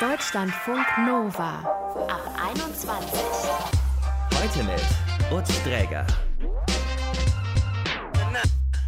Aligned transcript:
Deutschlandfunk 0.00 0.86
Nova 1.04 1.58
ab 2.06 2.22
21. 2.56 3.20
Heute 4.32 4.62
mit 4.62 5.36
Utz 5.36 5.60
Dräger. 5.64 6.06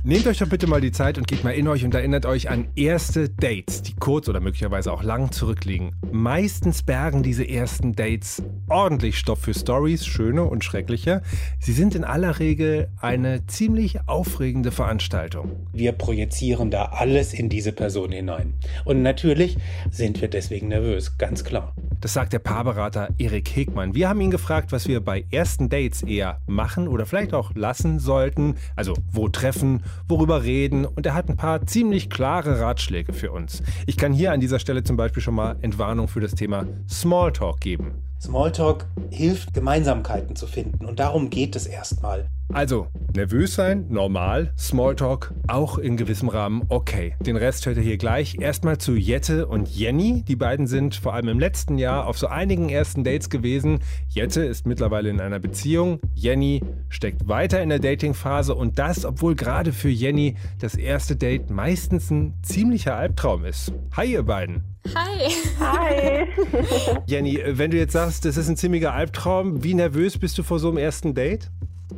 Nehmt 0.04 0.28
euch 0.28 0.38
doch 0.38 0.48
bitte 0.48 0.68
mal 0.68 0.80
die 0.80 0.92
Zeit 0.92 1.18
und 1.18 1.26
geht 1.26 1.42
mal 1.42 1.50
in 1.50 1.66
euch 1.66 1.84
und 1.84 1.96
erinnert 1.96 2.26
euch 2.26 2.48
an 2.48 2.68
erste 2.76 3.28
Dates, 3.28 3.82
die 3.82 3.89
kurz 4.00 4.28
oder 4.28 4.40
möglicherweise 4.40 4.92
auch 4.92 5.02
lang 5.02 5.30
zurückliegen. 5.30 5.92
Meistens 6.10 6.82
bergen 6.82 7.22
diese 7.22 7.48
ersten 7.48 7.92
Dates 7.94 8.42
ordentlich 8.68 9.18
Stoff 9.18 9.40
für 9.40 9.54
Stories, 9.54 10.06
schöne 10.06 10.42
und 10.44 10.64
schreckliche. 10.64 11.22
Sie 11.60 11.72
sind 11.72 11.94
in 11.94 12.04
aller 12.04 12.38
Regel 12.38 12.88
eine 13.00 13.46
ziemlich 13.46 14.08
aufregende 14.08 14.72
Veranstaltung. 14.72 15.52
Wir 15.72 15.92
projizieren 15.92 16.70
da 16.70 16.86
alles 16.86 17.34
in 17.34 17.48
diese 17.48 17.72
Person 17.72 18.12
hinein. 18.12 18.54
Und 18.84 19.02
natürlich 19.02 19.58
sind 19.90 20.20
wir 20.20 20.28
deswegen 20.28 20.68
nervös, 20.68 21.18
ganz 21.18 21.44
klar. 21.44 21.74
Das 22.00 22.14
sagt 22.14 22.32
der 22.32 22.38
Paarberater 22.38 23.10
Erik 23.18 23.54
Hegmann. 23.54 23.94
Wir 23.94 24.08
haben 24.08 24.22
ihn 24.22 24.30
gefragt, 24.30 24.72
was 24.72 24.88
wir 24.88 25.00
bei 25.00 25.26
ersten 25.30 25.68
Dates 25.68 26.02
eher 26.02 26.40
machen 26.46 26.88
oder 26.88 27.04
vielleicht 27.04 27.34
auch 27.34 27.54
lassen 27.54 27.98
sollten. 27.98 28.54
Also 28.74 28.94
wo 29.12 29.28
treffen, 29.28 29.82
worüber 30.08 30.42
reden. 30.42 30.86
Und 30.86 31.04
er 31.04 31.12
hat 31.12 31.28
ein 31.28 31.36
paar 31.36 31.66
ziemlich 31.66 32.08
klare 32.08 32.58
Ratschläge 32.58 33.12
für 33.12 33.32
uns. 33.32 33.62
Ich 33.90 33.96
kann 33.96 34.12
hier 34.12 34.30
an 34.30 34.38
dieser 34.38 34.60
Stelle 34.60 34.84
zum 34.84 34.96
Beispiel 34.96 35.20
schon 35.20 35.34
mal 35.34 35.56
Entwarnung 35.62 36.06
für 36.06 36.20
das 36.20 36.36
Thema 36.36 36.64
Smalltalk 36.88 37.58
geben. 37.58 38.09
Smalltalk 38.20 38.86
hilft, 39.10 39.54
Gemeinsamkeiten 39.54 40.36
zu 40.36 40.46
finden. 40.46 40.84
Und 40.84 41.00
darum 41.00 41.30
geht 41.30 41.56
es 41.56 41.66
erstmal. 41.66 42.28
Also, 42.52 42.88
nervös 43.14 43.54
sein, 43.54 43.86
normal, 43.88 44.52
Smalltalk, 44.58 45.32
auch 45.46 45.78
in 45.78 45.96
gewissem 45.96 46.28
Rahmen 46.28 46.64
okay. 46.68 47.14
Den 47.20 47.36
Rest 47.36 47.64
hört 47.64 47.76
ihr 47.76 47.82
hier 47.82 47.96
gleich. 47.96 48.38
Erstmal 48.38 48.76
zu 48.76 48.94
Jette 48.94 49.46
und 49.46 49.68
Jenny. 49.68 50.22
Die 50.26 50.36
beiden 50.36 50.66
sind 50.66 50.96
vor 50.96 51.14
allem 51.14 51.28
im 51.28 51.38
letzten 51.38 51.78
Jahr 51.78 52.06
auf 52.06 52.18
so 52.18 52.26
einigen 52.26 52.68
ersten 52.68 53.04
Dates 53.04 53.30
gewesen. 53.30 53.78
Jette 54.08 54.44
ist 54.44 54.66
mittlerweile 54.66 55.08
in 55.10 55.20
einer 55.20 55.38
Beziehung. 55.38 56.00
Jenny 56.14 56.60
steckt 56.88 57.28
weiter 57.28 57.62
in 57.62 57.68
der 57.68 57.78
Datingphase 57.78 58.54
und 58.54 58.78
das, 58.78 59.04
obwohl 59.04 59.34
gerade 59.34 59.72
für 59.72 59.88
Jenny 59.88 60.36
das 60.58 60.74
erste 60.74 61.16
Date 61.16 61.50
meistens 61.50 62.10
ein 62.10 62.34
ziemlicher 62.42 62.96
Albtraum 62.96 63.44
ist. 63.44 63.72
Hi, 63.96 64.12
ihr 64.12 64.24
beiden. 64.24 64.69
Hi. 64.94 65.30
Hi. 65.60 66.28
Jenny, 67.06 67.40
wenn 67.44 67.70
du 67.70 67.76
jetzt 67.76 67.92
sagst, 67.92 68.24
das 68.24 68.36
ist 68.36 68.48
ein 68.48 68.56
ziemlicher 68.56 68.92
Albtraum, 68.92 69.62
wie 69.62 69.74
nervös 69.74 70.18
bist 70.18 70.36
du 70.38 70.42
vor 70.42 70.58
so 70.58 70.68
einem 70.68 70.78
ersten 70.78 71.14
Date? 71.14 71.48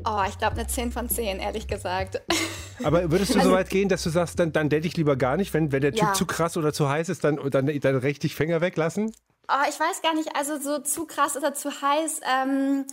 Oh, 0.05 0.23
ich 0.29 0.37
glaube 0.39 0.57
eine 0.57 0.67
10 0.67 0.91
von 0.91 1.09
10, 1.09 1.39
ehrlich 1.39 1.69
gesagt. 1.69 2.21
Aber 2.83 3.11
würdest 3.11 3.35
du 3.35 3.41
so 3.41 3.53
weit 3.53 3.71
gehen, 3.71 3.89
dass 3.89 4.03
du 4.03 4.11
sagst, 4.11 4.39
dann, 4.39 4.53
dann 4.53 4.69
date 4.69 4.85
ich 4.85 4.97
lieber 4.97 5.17
gar 5.17 5.37
nicht, 5.37 5.55
wenn, 5.55 5.71
wenn 5.71 5.81
der 5.83 5.93
Typ 5.93 6.09
Ja. 6.09 6.13
zu 6.13 6.27
krass 6.27 6.57
oder 6.57 6.73
zu 6.73 6.89
heiß 6.89 7.09
ist, 7.09 7.23
dann, 7.25 7.39
dann, 7.51 7.67
dann 7.81 7.97
richtig 7.97 8.35
Fänger 8.35 8.61
weglassen? 8.61 9.13
Oh, 9.49 9.69
ich 9.69 9.79
weiß 9.79 10.03
gar 10.03 10.15
nicht, 10.15 10.31
also 10.35 10.59
so 10.59 10.79
zu 10.81 11.07
krass 11.07 11.37
oder 11.37 11.55
zu 11.55 11.71
heiß, 11.71 12.21
ähm, 12.43 12.85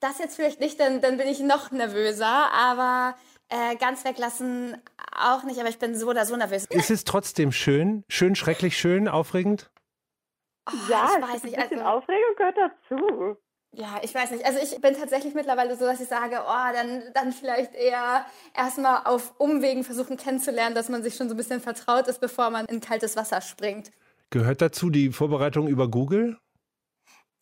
das 0.00 0.18
jetzt 0.18 0.36
vielleicht 0.36 0.60
nicht, 0.60 0.78
dann, 0.80 1.00
dann 1.00 1.16
bin 1.16 1.28
ich 1.28 1.40
noch 1.40 1.70
nervöser, 1.70 2.50
aber 2.52 3.14
äh, 3.50 3.76
ganz 3.76 4.04
weglassen 4.04 4.76
auch 5.18 5.42
nicht, 5.44 5.60
aber 5.60 5.68
ich 5.68 5.78
bin 5.78 5.94
so 5.94 6.08
oder 6.08 6.24
so 6.24 6.36
nervös. 6.36 6.66
Ist 6.70 6.90
es 6.90 7.04
trotzdem 7.04 7.52
schön? 7.52 8.04
Schön, 8.08 8.34
schrecklich, 8.34 8.76
schön, 8.78 9.08
aufregend? 9.08 9.70
Oh, 10.68 10.72
Ja, 10.88 11.08
ich 11.16 11.22
weiß 11.22 11.44
ein 11.44 11.50
nicht, 11.50 11.56
bisschen 11.60 11.80
also, 11.80 11.98
Aufregung 11.98 12.34
gehört 12.36 12.56
dazu. 12.56 13.36
ja, 13.72 14.00
ich 14.02 14.14
weiß 14.14 14.30
nicht. 14.30 14.44
Also 14.46 14.60
ich 14.62 14.80
bin 14.80 14.94
tatsächlich 14.94 15.34
mittlerweile 15.34 15.76
so, 15.76 15.84
dass 15.84 16.00
ich 16.00 16.08
sage, 16.08 16.38
oh, 16.46 16.72
dann, 16.72 17.02
dann 17.14 17.32
vielleicht 17.32 17.74
eher 17.74 18.24
erstmal 18.56 19.02
auf 19.04 19.34
Umwegen 19.38 19.84
versuchen 19.84 20.16
kennenzulernen, 20.16 20.74
dass 20.74 20.88
man 20.88 21.02
sich 21.02 21.16
schon 21.16 21.28
so 21.28 21.34
ein 21.34 21.38
bisschen 21.38 21.60
vertraut 21.60 22.06
ist, 22.08 22.20
bevor 22.20 22.50
man 22.50 22.66
in 22.66 22.80
kaltes 22.80 23.16
Wasser 23.16 23.40
springt. 23.40 23.90
Gehört 24.30 24.62
dazu 24.62 24.90
die 24.90 25.10
Vorbereitung 25.10 25.66
über 25.66 25.88
Google? 25.88 26.38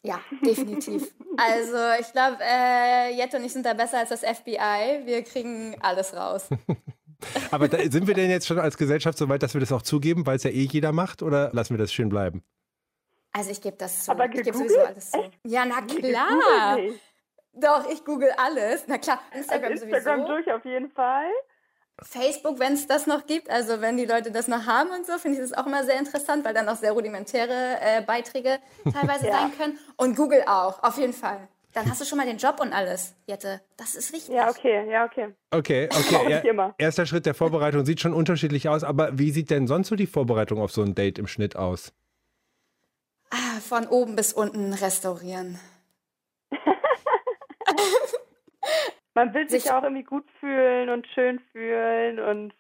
Ja, 0.03 0.21
definitiv. 0.45 1.13
Also 1.37 2.01
ich 2.01 2.13
glaube, 2.13 2.39
äh, 2.41 3.15
Jette 3.17 3.37
und 3.37 3.45
ich 3.45 3.53
sind 3.53 3.67
da 3.67 3.75
besser 3.75 3.99
als 3.99 4.11
das 4.11 4.21
FBI. 4.21 5.03
Wir 5.05 5.23
kriegen 5.25 5.77
alles 5.81 6.15
raus. 6.15 6.49
Aber 7.51 7.67
da, 7.69 7.79
sind 7.91 8.07
wir 8.07 8.15
denn 8.15 8.31
jetzt 8.31 8.47
schon 8.47 8.59
als 8.61 8.77
Gesellschaft 8.77 9.19
so 9.19 9.29
weit, 9.29 9.43
dass 9.43 9.55
wir 9.55 9.61
das 9.61 9.73
auch 9.73 9.83
zugeben, 9.83 10.25
weil 10.27 10.37
es 10.37 10.45
ja 10.45 10.51
eh 10.51 10.69
jeder 10.71 10.93
macht? 10.93 11.23
Oder 11.23 11.51
lassen 11.53 11.75
wir 11.75 11.79
das 11.79 11.93
schön 11.93 12.09
bleiben? 12.09 12.45
Also 13.33 13.51
ich 13.51 13.61
gebe 13.61 13.77
das 13.77 14.05
zu. 14.05 14.13
Aber 14.13 14.27
ich 14.27 14.43
gebe 14.43 14.57
sowieso 14.57 14.81
alles 14.81 15.11
zu. 15.11 15.19
Echt? 15.19 15.33
Ja, 15.45 15.65
na 15.65 15.83
klar. 15.83 16.79
Doch, 17.55 17.91
ich 17.91 18.05
google 18.05 18.31
alles. 18.37 18.85
Na 18.87 18.99
klar, 18.99 19.21
Also 19.33 19.41
Instagram, 19.41 19.73
Instagram 19.73 20.21
sowieso. 20.21 20.33
durch 20.33 20.53
auf 20.53 20.65
jeden 20.65 20.91
Fall. 20.91 21.27
Facebook, 22.03 22.59
wenn 22.59 22.75
es 22.75 22.87
das 22.87 23.07
noch 23.07 23.27
gibt, 23.27 23.51
also 23.51 23.81
wenn 23.81 23.97
die 23.97 24.05
Leute 24.05 24.31
das 24.31 24.47
noch 24.49 24.67
haben 24.67 24.91
und 24.91 25.05
so, 25.07 25.19
finde 25.19 25.39
ich 25.43 25.49
das 25.49 25.57
auch 25.59 25.67
immer 25.67 25.85
sehr 25.85 25.99
interessant, 25.99 26.45
weil 26.45 26.55
dann 26.55 26.69
auch 26.69 26.77
sehr 26.77 26.93
rudimentäre 26.93 27.79
äh, 27.81 28.03
Beiträge 28.03 28.59
teilweise 28.93 29.27
Ja. 29.27 29.33
sein 29.33 29.53
können. 29.57 29.79
Und 29.97 30.17
Google 30.17 30.45
auch, 30.47 30.83
auf 30.83 30.97
jeden 30.99 31.13
Fall. 31.13 31.49
Dann 31.75 31.89
hast 31.91 32.01
du 32.01 32.05
schon 32.07 32.17
mal 32.19 32.27
den 32.27 32.39
Job 32.39 32.61
und 32.61 32.73
alles, 32.73 33.15
Jette. 33.27 33.61
Das 33.77 33.95
ist 33.95 34.13
wichtig. 34.13 34.35
Ja, 34.35 34.49
okay, 34.49 34.91
ja, 34.91 35.05
okay. 35.05 35.35
Okay, 35.51 35.89
okay. 35.97 36.49
immer. 36.49 36.75
erster 36.79 37.05
Schritt 37.05 37.27
der 37.27 37.35
Vorbereitung 37.35 37.85
sieht 37.85 38.01
schon 38.01 38.15
unterschiedlich 38.15 38.69
aus, 38.69 38.85
aber 38.85 39.19
wie 39.19 39.31
sieht 39.31 39.51
denn 39.51 39.67
sonst 39.67 39.89
so 39.89 39.97
die 39.97 40.07
Vorbereitung 40.07 40.61
auf 40.61 40.71
so 40.73 40.83
ein 40.83 40.95
Date 40.95 41.19
im 41.19 41.27
Schnitt 41.27 41.57
aus? 41.57 41.93
Ah, 43.31 43.61
Von 43.61 43.87
oben 43.87 44.17
bis 44.17 44.33
unten 44.33 44.73
restaurieren. 44.73 45.59
Man 49.19 49.35
will 49.35 49.49
sich 49.51 49.65
Sich- 49.65 49.73
auch 49.73 49.83
irgendwie 49.83 50.05
gut 50.05 50.25
fühlen 50.39 50.91
und 50.91 51.05
schön 51.09 51.41
fühlen 51.51 52.21
und 52.21 52.55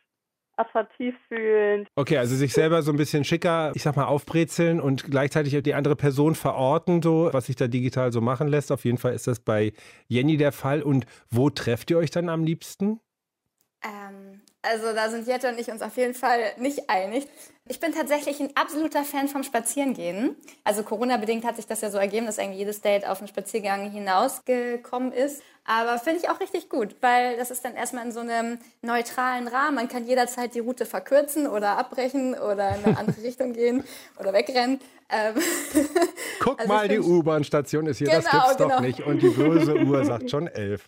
attraktiv 0.56 1.14
fühlen. 1.28 1.86
Okay, 1.94 2.18
also 2.18 2.34
sich 2.34 2.52
selber 2.52 2.82
so 2.82 2.90
ein 2.90 2.96
bisschen 2.96 3.22
schicker, 3.22 3.70
ich 3.76 3.84
sag 3.84 3.94
mal, 3.94 4.06
aufbrezeln 4.06 4.80
und 4.80 5.04
gleichzeitig 5.04 5.62
die 5.62 5.74
andere 5.74 5.94
Person 5.94 6.34
verorten, 6.34 7.00
so 7.00 7.30
was 7.32 7.46
sich 7.46 7.54
da 7.54 7.68
digital 7.68 8.10
so 8.10 8.20
machen 8.20 8.48
lässt. 8.48 8.72
Auf 8.72 8.84
jeden 8.84 8.98
Fall 8.98 9.12
ist 9.14 9.28
das 9.28 9.38
bei 9.38 9.72
Jenny 10.08 10.36
der 10.36 10.50
Fall. 10.50 10.82
Und 10.82 11.06
wo 11.30 11.48
trefft 11.48 11.92
ihr 11.92 11.98
euch 11.98 12.10
dann 12.10 12.28
am 12.28 12.42
liebsten? 12.42 12.98
Ähm, 13.84 14.27
also 14.68 14.92
da 14.94 15.08
sind 15.10 15.26
Jette 15.26 15.48
und 15.48 15.58
ich 15.58 15.70
uns 15.70 15.82
auf 15.82 15.96
jeden 15.96 16.14
Fall 16.14 16.40
nicht 16.58 16.88
einig. 16.90 17.26
Ich 17.70 17.80
bin 17.80 17.92
tatsächlich 17.92 18.40
ein 18.40 18.50
absoluter 18.54 19.04
Fan 19.04 19.28
vom 19.28 19.42
Spazierengehen. 19.42 20.36
Also 20.64 20.82
Corona-bedingt 20.82 21.44
hat 21.44 21.56
sich 21.56 21.66
das 21.66 21.82
ja 21.82 21.90
so 21.90 21.98
ergeben, 21.98 22.24
dass 22.26 22.38
eigentlich 22.38 22.58
jedes 22.58 22.80
Date 22.80 23.06
auf 23.06 23.18
einen 23.18 23.28
Spaziergang 23.28 23.90
hinausgekommen 23.90 25.12
ist. 25.12 25.42
Aber 25.64 25.98
finde 25.98 26.20
ich 26.20 26.30
auch 26.30 26.40
richtig 26.40 26.70
gut, 26.70 26.96
weil 27.02 27.36
das 27.36 27.50
ist 27.50 27.62
dann 27.62 27.74
erstmal 27.74 28.06
in 28.06 28.12
so 28.12 28.20
einem 28.20 28.58
neutralen 28.80 29.48
Rahmen. 29.48 29.74
Man 29.74 29.88
kann 29.88 30.06
jederzeit 30.06 30.54
die 30.54 30.60
Route 30.60 30.86
verkürzen 30.86 31.46
oder 31.46 31.76
abbrechen 31.76 32.34
oder 32.34 32.74
in 32.74 32.84
eine 32.86 32.96
andere 32.98 33.22
Richtung 33.22 33.52
gehen 33.52 33.84
oder 34.18 34.32
wegrennen. 34.32 34.80
Ähm, 35.10 35.34
Guck 36.40 36.58
Also 36.60 36.72
mal, 36.72 36.88
die 36.88 37.00
U-Bahn-Station 37.00 37.86
ist 37.86 37.98
hier, 37.98 38.08
das 38.08 38.24
Genau, 38.24 38.44
gibt's 38.44 38.56
doch 38.56 38.68
genau. 38.68 38.80
nicht. 38.80 39.00
Und 39.00 39.20
die 39.22 39.28
böse 39.28 39.76
Uhr 39.76 40.04
sagt 40.06 40.30
schon 40.30 40.46
elf. 40.46 40.84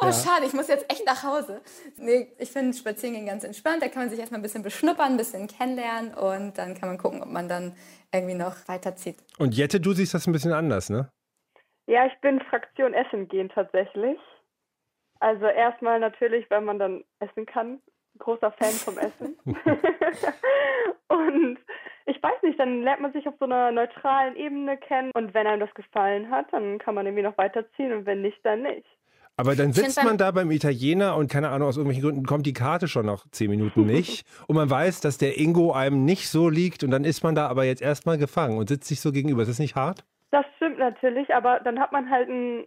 Oh, 0.00 0.12
schade, 0.12 0.44
ich 0.46 0.52
muss 0.52 0.68
jetzt 0.68 0.90
echt 0.92 1.06
nach 1.06 1.22
Hause. 1.22 1.62
Nee, 1.96 2.32
ich 2.38 2.50
finde 2.50 2.76
Spazierengehen 2.76 3.26
ganz 3.26 3.44
entspannt. 3.44 3.82
Da 3.82 3.88
kann 3.88 4.02
man 4.02 4.10
sich 4.10 4.18
erstmal 4.18 4.40
ein 4.40 4.42
bisschen 4.42 4.62
beschnuppern, 4.62 5.12
ein 5.12 5.16
bisschen 5.16 5.48
kennenlernen 5.48 6.14
und 6.14 6.58
dann 6.58 6.74
kann 6.74 6.88
man 6.88 6.98
gucken, 6.98 7.22
ob 7.22 7.28
man 7.28 7.48
dann 7.48 7.74
irgendwie 8.12 8.34
noch 8.34 8.56
weiterzieht. 8.66 9.16
Und 9.38 9.54
Jette, 9.54 9.80
du 9.80 9.92
siehst 9.92 10.14
das 10.14 10.26
ein 10.26 10.32
bisschen 10.32 10.52
anders, 10.52 10.90
ne? 10.90 11.10
Ja, 11.86 12.06
ich 12.06 12.20
bin 12.20 12.40
Fraktion 12.40 12.94
Essen 12.94 13.28
gehen 13.28 13.48
tatsächlich. 13.48 14.18
Also 15.20 15.46
erstmal 15.46 15.98
natürlich, 16.00 16.48
weil 16.50 16.60
man 16.60 16.78
dann 16.78 17.04
essen 17.20 17.46
kann. 17.46 17.80
Großer 18.18 18.52
Fan 18.52 18.70
vom 18.70 18.98
Essen. 18.98 19.36
und 21.08 21.58
ich 22.06 22.22
weiß 22.22 22.42
nicht, 22.42 22.58
dann 22.58 22.82
lernt 22.82 23.02
man 23.02 23.12
sich 23.12 23.26
auf 23.26 23.34
so 23.38 23.44
einer 23.44 23.72
neutralen 23.72 24.36
Ebene 24.36 24.76
kennen. 24.76 25.10
Und 25.14 25.34
wenn 25.34 25.46
einem 25.46 25.60
das 25.60 25.74
gefallen 25.74 26.30
hat, 26.30 26.52
dann 26.52 26.78
kann 26.78 26.94
man 26.94 27.06
irgendwie 27.06 27.22
noch 27.22 27.38
weiterziehen 27.38 27.92
und 27.92 28.06
wenn 28.06 28.22
nicht, 28.22 28.38
dann 28.44 28.62
nicht. 28.62 28.86
Aber 29.36 29.54
dann 29.54 29.72
sitzt 29.72 30.02
man 30.02 30.16
da 30.16 30.30
beim 30.30 30.50
Italiener 30.50 31.14
und 31.16 31.30
keine 31.30 31.50
Ahnung, 31.50 31.68
aus 31.68 31.76
irgendwelchen 31.76 32.02
Gründen 32.02 32.26
kommt 32.26 32.46
die 32.46 32.54
Karte 32.54 32.88
schon 32.88 33.04
nach 33.04 33.26
zehn 33.32 33.50
Minuten 33.50 33.84
nicht. 33.84 34.26
und 34.46 34.56
man 34.56 34.70
weiß, 34.70 35.00
dass 35.00 35.18
der 35.18 35.38
Ingo 35.38 35.72
einem 35.72 36.04
nicht 36.04 36.30
so 36.30 36.48
liegt 36.48 36.82
und 36.82 36.90
dann 36.90 37.04
ist 37.04 37.22
man 37.22 37.34
da 37.34 37.46
aber 37.48 37.64
jetzt 37.64 37.82
erstmal 37.82 38.16
gefangen 38.16 38.56
und 38.56 38.68
sitzt 38.68 38.88
sich 38.88 39.00
so 39.00 39.12
gegenüber. 39.12 39.42
Ist 39.42 39.48
das 39.48 39.58
nicht 39.58 39.76
hart? 39.76 40.04
Das 40.30 40.46
stimmt 40.56 40.78
natürlich, 40.78 41.34
aber 41.34 41.60
dann 41.60 41.78
hat 41.78 41.92
man 41.92 42.08
halt 42.10 42.28
ein 42.28 42.64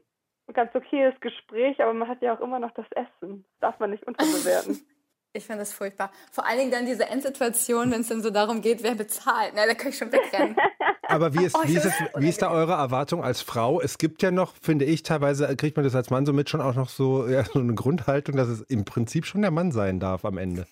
ganz 0.54 0.74
okayes 0.75 1.19
Gespräch, 1.21 1.81
aber 1.81 1.94
man 1.94 2.07
hat 2.07 2.21
ja 2.21 2.36
auch 2.36 2.42
immer 2.42 2.60
noch 2.60 2.72
das 2.72 2.86
Essen. 2.92 3.45
Das 3.60 3.72
darf 3.72 3.80
man 3.80 3.89
nicht 3.89 4.06
unterbewerten. 4.06 4.80
Ich 5.34 5.46
finde 5.46 5.60
das 5.60 5.72
furchtbar. 5.74 6.12
Vor 6.31 6.46
allen 6.46 6.58
Dingen 6.58 6.72
dann 6.72 6.86
diese 6.88 7.06
Endsituation, 7.06 7.92
wenn 7.92 8.02
es 8.02 8.08
dann 8.08 8.24
so 8.24 8.31
darum 8.31 8.62
geht, 8.62 8.81
wer 8.81 8.96
bezahlt. 8.96 9.54
Na, 9.56 9.68
da 9.68 9.76
kann 9.76 9.90
ich 9.90 9.98
schon 9.98 10.12
wegrennen. 10.12 10.56
Aber 11.08 11.34
wie 11.34 11.46
ist, 11.46 11.56
Oh, 11.56 11.62
wie, 11.66 11.76
ist 11.76 11.86
es, 11.86 11.94
das 11.98 12.22
wie 12.22 12.30
ist 12.30 12.42
da 12.42 12.50
eure 12.52 12.74
Erwartung 12.74 13.24
als 13.24 13.42
Frau? 13.42 13.80
Es 13.80 13.98
gibt 13.98 14.22
ja 14.24 14.31
noch, 14.31 14.56
finde 14.62 14.86
ich, 14.86 15.04
teilweise 15.04 15.56
kriegt 15.56 15.76
man 15.78 15.84
das 15.84 15.96
als 15.96 16.10
Mann 16.10 16.26
so 16.26 16.34
mit 16.34 16.50
schon 16.50 16.62
auch 16.62 16.76
noch 16.76 16.90
so, 16.90 17.28
ja, 17.30 17.44
so 17.44 17.60
eine 17.60 17.74
Grundhaltung, 17.76 18.36
dass 18.36 18.48
es 18.48 18.62
im 18.62 18.86
Prinzip 18.86 19.26
schon 19.26 19.42
der 19.42 19.52
Mann 19.52 19.72
sein 19.72 20.00
darf 20.00 20.26
am 20.26 20.38
Ende. 20.38 20.66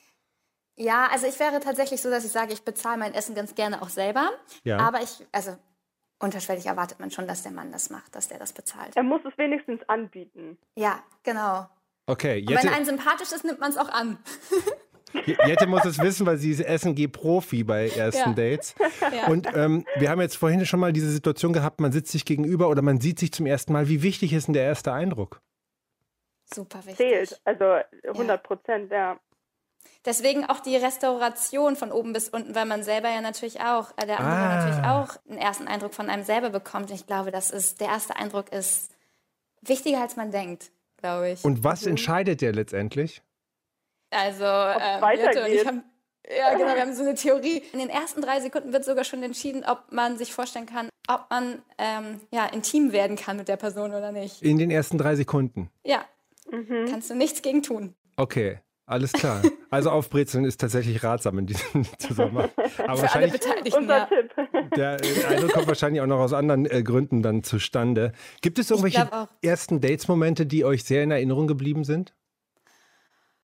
Ja, 0.75 1.07
also 1.11 1.25
ich 1.27 1.39
wäre 1.39 1.59
tatsächlich 1.59 2.01
so, 2.01 2.09
dass 2.09 2.23
ich 2.25 2.31
sage, 2.31 2.53
ich 2.53 2.63
bezahle 2.63 2.97
mein 2.97 3.13
Essen 3.13 3.33
ganz 3.35 3.55
gerne 3.55 3.81
auch 3.81 3.89
selber. 3.89 4.29
Ja. 4.63 4.77
Aber 4.77 5.01
ich, 5.01 5.25
also 5.31 5.55
unterschwellig 6.19 6.65
erwartet 6.67 6.99
man 6.99 7.09
schon, 7.11 7.27
dass 7.27 7.43
der 7.43 7.51
Mann 7.51 7.71
das 7.71 7.89
macht, 7.89 8.15
dass 8.15 8.27
der 8.27 8.37
das 8.39 8.53
bezahlt. 8.53 8.95
er 8.95 9.03
muss 9.03 9.21
es 9.25 9.35
wenigstens 9.37 9.81
anbieten. 9.87 10.57
Ja, 10.75 10.99
genau. 11.23 11.67
Okay, 12.07 12.39
Und 12.41 12.49
jetzt. 12.49 12.63
wenn 12.63 12.73
einem 12.73 12.85
sympathisch 12.85 13.31
ist, 13.33 13.43
nimmt 13.43 13.59
man 13.59 13.69
es 13.69 13.77
auch 13.77 13.89
an. 13.89 14.17
Jette 15.45 15.67
muss 15.67 15.83
es 15.85 15.99
wissen, 15.99 16.25
weil 16.25 16.37
sie 16.37 16.51
ist 16.51 16.61
SNG-Profi 16.61 17.63
bei 17.63 17.89
ersten 17.89 18.29
Ja. 18.29 18.33
Dates. 18.35 18.75
Ja. 19.13 19.27
Und 19.27 19.47
ähm, 19.55 19.85
wir 19.97 20.09
haben 20.09 20.19
jetzt 20.21 20.35
vorhin 20.35 20.65
schon 20.65 20.79
mal 20.81 20.91
diese 20.91 21.09
Situation 21.09 21.53
gehabt, 21.53 21.79
man 21.79 21.91
sitzt 21.93 22.11
sich 22.11 22.25
gegenüber 22.25 22.67
oder 22.69 22.81
man 22.81 22.99
sieht 22.99 23.19
sich 23.19 23.31
zum 23.31 23.45
ersten 23.45 23.71
Mal. 23.73 23.87
Wie 23.87 24.01
wichtig 24.03 24.33
ist 24.33 24.47
denn 24.47 24.53
der 24.53 24.63
erste 24.63 24.91
Eindruck? 24.91 25.41
Super 26.53 26.79
wichtig. 26.79 26.97
Zählt. 26.97 27.41
Also 27.45 27.77
100 28.05 28.43
Prozent, 28.43 28.91
ja. 28.91 29.17
Deswegen 30.05 30.45
auch 30.45 30.59
die 30.59 30.75
Restauration 30.75 31.75
von 31.77 31.91
oben 31.91 32.11
bis 32.13 32.27
unten, 32.29 32.53
weil 32.55 32.65
man 32.65 32.83
selber 32.83 33.09
ja 33.09 33.21
natürlich 33.21 33.61
auch, 33.61 33.91
äh, 33.97 34.05
der 34.05 34.19
andere 34.19 34.35
Ah. 34.35 34.55
natürlich 34.65 34.85
auch 34.85 35.29
einen 35.29 35.37
ersten 35.39 35.67
Eindruck 35.67 35.93
von 35.93 36.09
einem 36.09 36.23
selber 36.23 36.49
bekommt. 36.49 36.89
Und 36.89 36.95
ich 36.95 37.07
glaube, 37.07 37.31
das 37.31 37.51
ist, 37.51 37.79
der 37.81 37.87
erste 37.87 38.15
Eindruck 38.17 38.51
ist 38.51 38.91
wichtiger, 39.61 40.01
als 40.01 40.15
man 40.17 40.31
denkt, 40.31 40.71
glaube 40.97 41.31
ich. 41.31 41.43
Und 41.43 41.63
was 41.63 41.85
entscheidet 41.85 42.41
der 42.41 42.53
letztendlich? 42.53 43.21
Also, 44.09 44.45
ähm, 44.45 45.01
weitergeht. 45.01 45.35
Jette 45.35 45.45
und 45.45 45.53
ich 45.53 45.67
haben, 45.67 45.83
ja, 46.29 46.53
genau, 46.53 46.75
wir 46.75 46.81
haben 46.81 46.93
so 46.93 47.03
eine 47.03 47.15
Theorie. 47.15 47.63
In 47.73 47.79
den 47.79 47.89
ersten 47.89 48.21
drei 48.21 48.39
Sekunden 48.41 48.73
wird 48.73 48.83
sogar 48.85 49.03
schon 49.03 49.23
entschieden, 49.23 49.63
ob 49.65 49.91
man 49.91 50.17
sich 50.17 50.33
vorstellen 50.33 50.65
kann, 50.65 50.89
ob 51.07 51.29
man 51.29 51.61
ähm, 51.77 52.21
ja, 52.31 52.45
intim 52.45 52.91
werden 52.91 53.17
kann 53.17 53.37
mit 53.37 53.47
der 53.47 53.57
Person 53.57 53.93
oder 53.93 54.11
nicht. 54.11 54.41
In 54.41 54.57
den 54.57 54.71
ersten 54.71 54.97
drei 54.97 55.15
Sekunden. 55.15 55.69
Ja, 55.83 56.05
kannst 56.89 57.09
du 57.09 57.15
nichts 57.15 57.41
gegen 57.41 57.63
tun. 57.63 57.95
Okay, 58.17 58.59
alles 58.85 59.13
klar. 59.13 59.41
Also 59.69 59.89
aufbrezeln 59.89 60.45
ist 60.45 60.61
tatsächlich 60.61 61.03
ratsam 61.03 61.39
in 61.39 61.47
diesem 61.47 61.85
Zusammenhang. 61.99 62.49
Aber 62.55 62.69
Für 62.69 62.89
alle 62.89 63.01
wahrscheinlich, 63.01 63.31
Beteiligten, 63.33 63.79
Unser 63.79 63.97
ja. 63.97 64.05
Tipp. 64.05 64.33
der 64.75 65.03
äh, 65.03 65.25
Eindruck 65.25 65.53
kommt 65.53 65.67
wahrscheinlich 65.67 66.01
auch 66.01 66.07
noch 66.07 66.19
aus 66.19 66.33
anderen 66.33 66.65
äh, 66.65 66.83
Gründen 66.83 67.21
dann 67.21 67.43
zustande. 67.43 68.13
Gibt 68.41 68.59
es 68.59 68.69
irgendwelche 68.69 69.09
ersten 69.41 69.81
Dates-Momente, 69.81 70.45
die 70.45 70.63
euch 70.63 70.83
sehr 70.83 71.03
in 71.03 71.11
Erinnerung 71.11 71.47
geblieben 71.47 71.83
sind? 71.83 72.13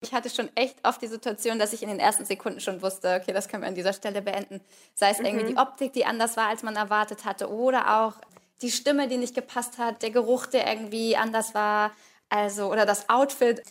Ich 0.01 0.13
hatte 0.13 0.31
schon 0.31 0.51
echt 0.57 0.77
oft 0.85 1.01
die 1.01 1.07
Situation, 1.07 1.61
dass 1.61 1.73
ich 1.73 1.83
in 1.83 1.89
den 1.89 2.01
ersten 2.01 2.25
Sekunden 2.25 2.61
schon 2.61 2.83
wusste, 2.83 3.21
okay, 3.21 3.33
das 3.33 3.49
können 3.49 3.63
wir 3.63 3.69
an 3.69 3.77
dieser 3.77 3.93
Stelle 3.93 4.21
beenden. 4.21 4.61
Sei 4.95 5.11
es 5.11 5.21
irgendwie 5.21 5.47
die 5.47 5.57
Optik, 5.57 5.93
die 5.93 6.05
anders 6.05 6.37
war, 6.37 6.49
als 6.49 6.65
man 6.65 6.75
erwartet 6.75 7.25
hatte, 7.25 7.49
oder 7.51 8.03
auch 8.03 8.15
die 8.63 8.73
Stimme, 8.73 9.09
die 9.09 9.17
nicht 9.17 9.35
gepasst 9.35 9.79
hat, 9.79 10.03
der 10.03 10.11
Geruch, 10.11 10.47
der 10.47 10.67
irgendwie 10.67 11.17
anders 11.17 11.55
war, 11.55 11.93
also 12.29 12.71
oder 12.73 12.85
das 12.85 13.09
Outfit. 13.09 13.63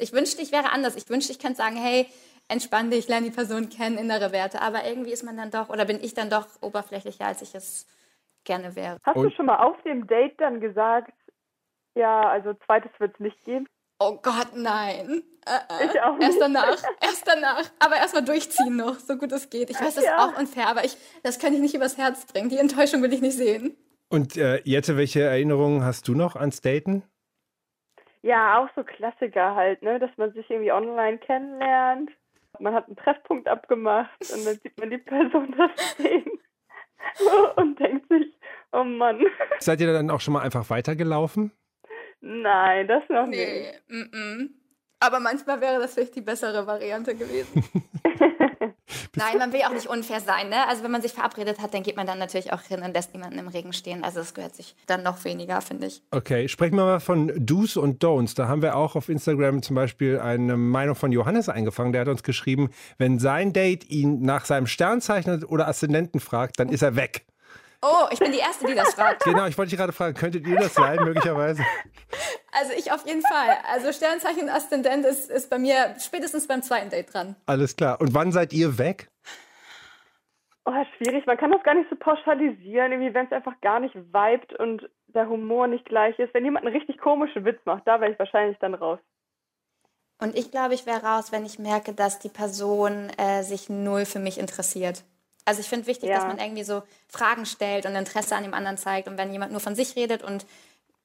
Ich 0.00 0.12
wünschte, 0.12 0.42
ich 0.42 0.52
wäre 0.52 0.72
anders. 0.72 0.96
Ich 0.96 1.08
wünschte, 1.08 1.32
ich 1.32 1.38
könnte 1.38 1.56
sagen, 1.58 1.76
hey, 1.76 2.06
entspann 2.48 2.90
dich, 2.90 3.08
lerne 3.08 3.26
die 3.26 3.34
Person 3.34 3.68
kennen, 3.68 3.98
innere 3.98 4.32
Werte. 4.32 4.60
Aber 4.60 4.84
irgendwie 4.84 5.12
ist 5.12 5.22
man 5.22 5.36
dann 5.36 5.50
doch, 5.50 5.68
oder 5.68 5.84
bin 5.84 6.02
ich 6.02 6.14
dann 6.14 6.30
doch 6.30 6.46
oberflächlicher, 6.60 7.26
als 7.26 7.42
ich 7.42 7.54
es 7.54 7.86
gerne 8.44 8.74
wäre. 8.76 8.96
Hast 9.04 9.16
du 9.16 9.30
schon 9.30 9.46
mal 9.46 9.58
auf 9.58 9.80
dem 9.82 10.06
Date 10.06 10.40
dann 10.40 10.60
gesagt, 10.60 11.12
ja, 11.94 12.28
also 12.28 12.54
zweites 12.66 12.90
wird 12.98 13.14
es 13.14 13.20
nicht 13.20 13.44
geben? 13.44 13.66
Oh 13.98 14.18
Gott, 14.22 14.48
nein. 14.54 15.22
Äh, 15.46 15.86
Ich 15.86 16.00
auch 16.00 16.16
nicht. 16.16 16.26
Erst 16.28 16.40
danach, 16.40 16.82
erst 17.02 17.26
danach. 17.28 17.64
Aber 17.78 17.96
erstmal 17.96 18.24
durchziehen 18.24 18.76
noch, 18.76 18.98
so 18.98 19.16
gut 19.16 19.30
es 19.32 19.50
geht. 19.50 19.68
Ich 19.70 19.78
weiß, 19.80 19.94
das 19.94 20.04
Ja. 20.04 20.16
ist 20.16 20.34
auch 20.34 20.38
unfair, 20.38 20.68
aber 20.68 20.84
ich, 20.84 20.96
das 21.22 21.38
kann 21.38 21.52
ich 21.52 21.60
nicht 21.60 21.74
übers 21.74 21.98
Herz 21.98 22.24
bringen. 22.24 22.48
Die 22.48 22.56
Enttäuschung 22.58 23.02
will 23.02 23.12
ich 23.12 23.20
nicht 23.20 23.36
sehen. 23.36 23.76
Und 24.08 24.36
äh, 24.36 24.60
Jette, 24.64 24.96
welche 24.96 25.20
Erinnerungen 25.20 25.84
hast 25.84 26.08
du 26.08 26.14
noch 26.14 26.34
ans 26.34 26.62
Daten? 26.62 27.02
Ja, 28.22 28.58
auch 28.58 28.68
so 28.74 28.84
Klassiker 28.84 29.54
halt, 29.54 29.82
ne, 29.82 29.98
dass 29.98 30.10
man 30.16 30.32
sich 30.32 30.48
irgendwie 30.50 30.72
online 30.72 31.18
kennenlernt. 31.18 32.10
Man 32.58 32.74
hat 32.74 32.86
einen 32.86 32.96
Treffpunkt 32.96 33.48
abgemacht 33.48 34.10
und 34.20 34.44
dann 34.44 34.56
sieht 34.56 34.78
man 34.78 34.90
die 34.90 34.98
Person 34.98 35.54
da 35.56 35.70
stehen 35.94 36.30
und 37.56 37.78
denkt 37.78 38.08
sich, 38.08 38.26
oh 38.72 38.84
Mann, 38.84 39.24
Seid 39.58 39.80
ihr 39.80 39.92
dann 39.92 40.10
auch 40.10 40.20
schon 40.20 40.34
mal 40.34 40.42
einfach 40.42 40.68
weitergelaufen? 40.68 41.52
nein, 42.20 42.86
das 42.86 43.02
noch 43.08 43.26
nicht. 43.26 43.38
Nee, 43.38 43.72
mm 43.88 44.10
-mm. 44.12 44.48
Aber 45.00 45.20
manchmal 45.20 45.60
wäre 45.62 45.80
das 45.80 45.94
vielleicht 45.94 46.14
die 46.16 46.20
bessere 46.20 46.66
Variante 46.66 47.14
gewesen. 47.14 47.64
Nein, 49.16 49.38
man 49.38 49.52
will 49.52 49.60
ja 49.60 49.68
auch 49.68 49.74
nicht 49.74 49.86
unfair 49.86 50.20
sein, 50.20 50.48
ne? 50.48 50.66
Also 50.68 50.82
wenn 50.82 50.90
man 50.90 51.02
sich 51.02 51.12
verabredet 51.12 51.60
hat, 51.60 51.74
dann 51.74 51.82
geht 51.82 51.96
man 51.96 52.06
dann 52.06 52.18
natürlich 52.18 52.52
auch 52.52 52.62
hin 52.62 52.82
und 52.82 52.94
lässt 52.94 53.12
niemanden 53.14 53.38
im 53.38 53.48
Regen 53.48 53.72
stehen. 53.72 54.04
Also 54.04 54.20
das 54.20 54.34
gehört 54.34 54.54
sich 54.54 54.74
dann 54.86 55.02
noch 55.02 55.24
weniger, 55.24 55.60
finde 55.60 55.86
ich. 55.86 56.02
Okay, 56.10 56.48
sprechen 56.48 56.76
wir 56.76 56.84
mal 56.84 57.00
von 57.00 57.32
Do's 57.36 57.76
und 57.76 58.02
Don'ts. 58.02 58.34
Da 58.34 58.48
haben 58.48 58.62
wir 58.62 58.76
auch 58.76 58.96
auf 58.96 59.08
Instagram 59.08 59.62
zum 59.62 59.76
Beispiel 59.76 60.18
eine 60.18 60.56
Meinung 60.56 60.94
von 60.94 61.12
Johannes 61.12 61.48
eingefangen. 61.48 61.92
Der 61.92 62.02
hat 62.02 62.08
uns 62.08 62.22
geschrieben, 62.22 62.70
wenn 62.98 63.18
sein 63.18 63.52
Date 63.52 63.90
ihn 63.90 64.22
nach 64.22 64.44
seinem 64.44 64.66
Sternzeichen 64.66 65.44
oder 65.44 65.68
Aszendenten 65.68 66.20
fragt, 66.20 66.58
dann 66.58 66.68
ist 66.68 66.82
er 66.82 66.96
weg. 66.96 67.24
Oh, 67.82 68.06
ich 68.10 68.18
bin 68.18 68.30
die 68.32 68.38
Erste, 68.38 68.66
die 68.66 68.74
das 68.74 68.94
fragt. 68.94 69.24
Genau, 69.24 69.46
ich 69.46 69.56
wollte 69.56 69.70
dich 69.70 69.78
gerade 69.78 69.92
fragen, 69.92 70.14
könntet 70.14 70.46
ihr 70.46 70.56
das 70.56 70.74
sein, 70.74 70.98
möglicherweise? 71.02 71.64
Also 72.52 72.72
ich 72.76 72.92
auf 72.92 73.06
jeden 73.06 73.22
Fall. 73.22 73.56
Also 73.72 73.92
Sternzeichen 73.92 74.48
Aszendent 74.48 75.06
ist, 75.06 75.30
ist 75.30 75.48
bei 75.48 75.58
mir 75.58 75.94
spätestens 75.98 76.46
beim 76.46 76.62
zweiten 76.62 76.90
Date 76.90 77.14
dran. 77.14 77.36
Alles 77.46 77.76
klar. 77.76 78.00
Und 78.00 78.12
wann 78.12 78.32
seid 78.32 78.52
ihr 78.52 78.76
weg? 78.76 79.08
Oh, 80.66 80.72
schwierig, 80.98 81.24
man 81.26 81.38
kann 81.38 81.52
das 81.52 81.62
gar 81.62 81.74
nicht 81.74 81.88
so 81.88 81.96
pauschalisieren, 81.96 82.92
irgendwie, 82.92 83.14
wenn 83.14 83.26
es 83.26 83.32
einfach 83.32 83.58
gar 83.60 83.80
nicht 83.80 83.94
vibet 83.94 84.52
und 84.58 84.88
der 85.06 85.28
Humor 85.28 85.68
nicht 85.68 85.86
gleich 85.86 86.18
ist. 86.18 86.34
Wenn 86.34 86.44
jemand 86.44 86.66
einen 86.66 86.76
richtig 86.76 86.98
komischen 86.98 87.44
Witz 87.44 87.58
macht, 87.64 87.86
da 87.86 88.00
wäre 88.00 88.12
ich 88.12 88.18
wahrscheinlich 88.18 88.58
dann 88.58 88.74
raus. 88.74 88.98
Und 90.20 90.36
ich 90.36 90.50
glaube, 90.50 90.74
ich 90.74 90.84
wäre 90.84 91.02
raus, 91.02 91.32
wenn 91.32 91.46
ich 91.46 91.58
merke, 91.58 91.94
dass 91.94 92.18
die 92.18 92.28
Person 92.28 93.08
äh, 93.16 93.42
sich 93.42 93.70
null 93.70 94.04
für 94.04 94.18
mich 94.18 94.38
interessiert. 94.38 95.02
Also 95.44 95.60
ich 95.60 95.68
finde 95.68 95.86
wichtig, 95.86 96.08
Ja. 96.08 96.16
dass 96.16 96.26
man 96.26 96.38
irgendwie 96.38 96.62
so 96.64 96.82
Fragen 97.08 97.46
stellt 97.46 97.86
und 97.86 97.94
Interesse 97.94 98.36
an 98.36 98.42
dem 98.42 98.54
anderen 98.54 98.76
zeigt. 98.76 99.08
Und 99.08 99.18
wenn 99.18 99.32
jemand 99.32 99.52
nur 99.52 99.60
von 99.60 99.74
sich 99.74 99.96
redet 99.96 100.22
und 100.22 100.46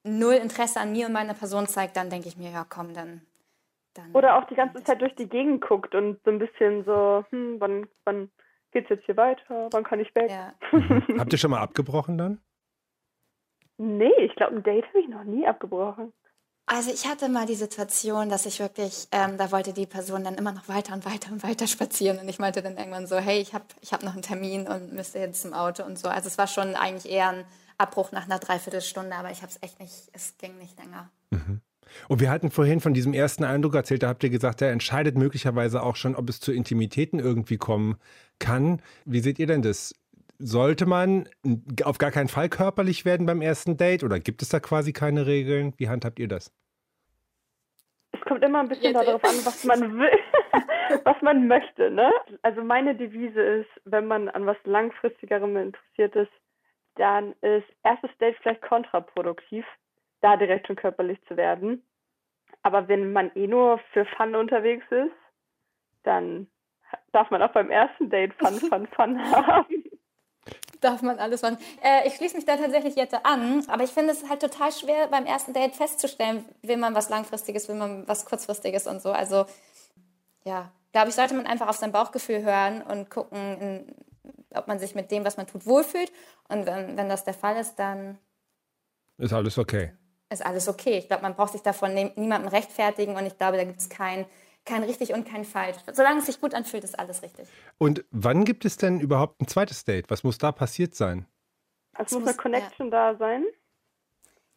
null 0.04 0.34
Interesse 0.34 0.80
an 0.80 0.92
mir 0.92 1.06
und 1.06 1.12
meiner 1.12 1.34
Person 1.34 1.66
zeigt, 1.66 1.96
dann 1.96 2.10
denke 2.10 2.28
ich 2.28 2.36
mir, 2.36 2.50
ja 2.50 2.64
komm, 2.68 2.94
dann. 2.94 3.22
dann 3.94 4.12
Oder 4.12 4.36
auch 4.36 4.44
die 4.44 4.54
ganze 4.54 4.82
Zeit 4.84 5.00
durch 5.00 5.14
die 5.16 5.28
Gegend 5.28 5.62
guckt 5.62 5.94
und 5.94 6.20
so 6.24 6.30
ein 6.30 6.38
bisschen 6.38 6.84
so, 6.84 7.24
hm, 7.30 7.56
wann, 7.58 7.88
wann 8.04 8.30
geht's 8.72 8.90
jetzt 8.90 9.04
hier 9.06 9.16
weiter? 9.16 9.68
Wann 9.72 9.84
kann 9.84 10.00
ich 10.00 10.14
weg? 10.14 10.30
Ja. 10.30 10.54
Habt 11.18 11.32
ihr 11.32 11.38
schon 11.38 11.50
mal 11.50 11.60
abgebrochen 11.60 12.18
dann? 12.18 12.40
Nee, 13.78 14.12
ich 14.18 14.34
glaube, 14.36 14.56
ein 14.56 14.62
Date 14.62 14.86
habe 14.88 15.00
ich 15.00 15.08
noch 15.08 15.24
nie 15.24 15.46
abgebrochen. 15.46 16.12
Also 16.68 16.90
ich 16.90 17.06
hatte 17.06 17.28
mal 17.28 17.46
die 17.46 17.54
Situation, 17.54 18.28
dass 18.28 18.44
ich 18.44 18.58
wirklich, 18.58 19.06
ähm, 19.12 19.38
da 19.38 19.52
wollte 19.52 19.72
die 19.72 19.86
Person 19.86 20.24
dann 20.24 20.34
immer 20.34 20.50
noch 20.50 20.68
weiter 20.68 20.94
und 20.94 21.04
weiter 21.06 21.30
und 21.30 21.44
weiter 21.44 21.68
spazieren. 21.68 22.18
Und 22.18 22.28
ich 22.28 22.40
meinte 22.40 22.60
dann 22.60 22.76
irgendwann 22.76 23.06
so, 23.06 23.16
hey, 23.18 23.40
ich 23.40 23.54
habe 23.54 23.64
ich 23.80 23.92
hab 23.92 24.02
noch 24.02 24.14
einen 24.14 24.22
Termin 24.22 24.66
und 24.66 24.92
müsste 24.92 25.20
jetzt 25.20 25.42
zum 25.42 25.52
Auto 25.52 25.84
und 25.84 25.96
so. 25.96 26.08
Also 26.08 26.26
es 26.26 26.38
war 26.38 26.48
schon 26.48 26.74
eigentlich 26.74 27.10
eher 27.10 27.28
ein 27.28 27.44
Abbruch 27.78 28.10
nach 28.10 28.24
einer 28.24 28.40
Dreiviertelstunde, 28.40 29.14
aber 29.14 29.30
ich 29.30 29.42
habe 29.42 29.52
es 29.52 29.62
echt 29.62 29.78
nicht, 29.78 30.10
es 30.12 30.36
ging 30.38 30.58
nicht 30.58 30.76
länger. 30.78 31.08
Und 32.08 32.20
wir 32.20 32.30
hatten 32.30 32.50
vorhin 32.50 32.80
von 32.80 32.94
diesem 32.94 33.14
ersten 33.14 33.44
Eindruck 33.44 33.76
erzählt, 33.76 34.02
da 34.02 34.08
habt 34.08 34.24
ihr 34.24 34.30
gesagt, 34.30 34.60
der 34.60 34.72
entscheidet 34.72 35.16
möglicherweise 35.16 35.82
auch 35.82 35.94
schon, 35.94 36.16
ob 36.16 36.28
es 36.28 36.40
zu 36.40 36.52
Intimitäten 36.52 37.20
irgendwie 37.20 37.58
kommen 37.58 37.96
kann. 38.40 38.82
Wie 39.04 39.20
seht 39.20 39.38
ihr 39.38 39.46
denn 39.46 39.62
das? 39.62 39.94
Sollte 40.38 40.86
man 40.86 41.28
auf 41.84 41.98
gar 41.98 42.10
keinen 42.10 42.28
Fall 42.28 42.48
körperlich 42.48 43.04
werden 43.04 43.26
beim 43.26 43.40
ersten 43.42 43.76
Date 43.76 44.04
oder 44.04 44.20
gibt 44.20 44.42
es 44.42 44.48
da 44.50 44.60
quasi 44.60 44.92
keine 44.92 45.26
Regeln? 45.26 45.72
Wie 45.78 45.88
handhabt 45.88 46.18
ihr 46.18 46.28
das? 46.28 46.52
Es 48.12 48.20
kommt 48.22 48.42
immer 48.44 48.60
ein 48.60 48.68
bisschen 48.68 48.94
Jetzt- 48.94 49.06
darauf 49.06 49.24
an, 49.24 49.36
was 49.44 49.64
man 49.64 49.80
will, 49.98 50.18
was 51.04 51.20
man 51.22 51.46
möchte, 51.48 51.90
ne? 51.90 52.10
Also 52.42 52.62
meine 52.62 52.94
Devise 52.94 53.40
ist, 53.40 53.70
wenn 53.84 54.06
man 54.06 54.28
an 54.28 54.46
was 54.46 54.56
langfristigerem 54.64 55.56
interessiert 55.56 56.14
ist, 56.16 56.32
dann 56.96 57.32
ist 57.42 57.66
erstes 57.82 58.10
Date 58.18 58.36
vielleicht 58.42 58.62
kontraproduktiv, 58.62 59.64
da 60.22 60.36
direkt 60.36 60.66
schon 60.66 60.76
körperlich 60.76 61.18
zu 61.28 61.36
werden. 61.36 61.82
Aber 62.62 62.88
wenn 62.88 63.12
man 63.12 63.30
eh 63.34 63.46
nur 63.46 63.78
für 63.92 64.06
Fun 64.16 64.34
unterwegs 64.34 64.84
ist, 64.90 65.12
dann 66.04 66.46
darf 67.12 67.30
man 67.30 67.42
auch 67.42 67.52
beim 67.52 67.70
ersten 67.70 68.08
Date 68.10 68.32
Fun, 68.34 68.54
Fun, 68.70 68.86
Fun 68.88 69.20
haben. 69.30 69.66
Darf 70.80 71.02
man 71.02 71.18
alles 71.18 71.42
machen. 71.42 71.58
Äh, 71.82 72.06
ich 72.06 72.14
schließe 72.16 72.36
mich 72.36 72.44
da 72.44 72.56
tatsächlich 72.56 72.96
jetzt 72.96 73.14
an, 73.24 73.64
aber 73.68 73.84
ich 73.84 73.90
finde 73.90 74.12
es 74.12 74.28
halt 74.28 74.40
total 74.40 74.72
schwer, 74.72 75.08
beim 75.08 75.26
ersten 75.26 75.52
Date 75.52 75.74
festzustellen, 75.74 76.44
will 76.62 76.76
man 76.76 76.94
was 76.94 77.08
Langfristiges, 77.08 77.68
will 77.68 77.76
man 77.76 78.06
was 78.08 78.24
Kurzfristiges 78.24 78.86
und 78.86 79.00
so. 79.02 79.12
Also, 79.12 79.46
ja, 80.44 80.70
glaube 80.92 81.08
ich, 81.08 81.14
sollte 81.14 81.34
man 81.34 81.46
einfach 81.46 81.68
auf 81.68 81.76
sein 81.76 81.92
Bauchgefühl 81.92 82.42
hören 82.42 82.82
und 82.82 83.10
gucken, 83.10 83.60
in, 83.60 83.94
ob 84.54 84.68
man 84.68 84.78
sich 84.78 84.94
mit 84.94 85.10
dem, 85.10 85.24
was 85.24 85.36
man 85.36 85.46
tut, 85.46 85.66
wohlfühlt. 85.66 86.12
Und 86.48 86.66
wenn, 86.66 86.96
wenn 86.96 87.08
das 87.08 87.24
der 87.24 87.34
Fall 87.34 87.56
ist, 87.56 87.76
dann 87.76 88.18
Ist 89.18 89.32
alles 89.32 89.58
okay. 89.58 89.92
ist 90.30 90.44
alles 90.44 90.68
okay. 90.68 90.98
Ich 90.98 91.08
glaube, 91.08 91.22
man 91.22 91.34
braucht 91.34 91.52
sich 91.52 91.62
davon 91.62 91.94
nie, 91.94 92.10
niemandem 92.16 92.48
rechtfertigen 92.48 93.16
und 93.16 93.26
ich 93.26 93.36
glaube, 93.38 93.56
da 93.56 93.64
gibt 93.64 93.80
es 93.80 93.88
kein, 93.88 94.26
kein 94.66 94.82
richtig 94.82 95.14
und 95.14 95.26
kein 95.26 95.44
falsch. 95.44 95.76
Solange 95.92 96.18
es 96.20 96.26
sich 96.26 96.40
gut 96.40 96.52
anfühlt, 96.54 96.84
ist 96.84 96.98
alles 96.98 97.22
richtig. 97.22 97.48
Und 97.78 98.04
wann 98.10 98.44
gibt 98.44 98.64
es 98.64 98.76
denn 98.76 99.00
überhaupt 99.00 99.40
ein 99.40 99.48
zweites 99.48 99.84
Date? 99.84 100.10
Was 100.10 100.22
muss 100.24 100.36
da 100.38 100.52
passiert 100.52 100.94
sein? 100.94 101.26
Es 101.98 102.12
muss 102.12 102.20
muss- 102.20 102.28
eine 102.28 102.36
Connection 102.36 102.90
da 102.90 103.14
sein. 103.16 103.44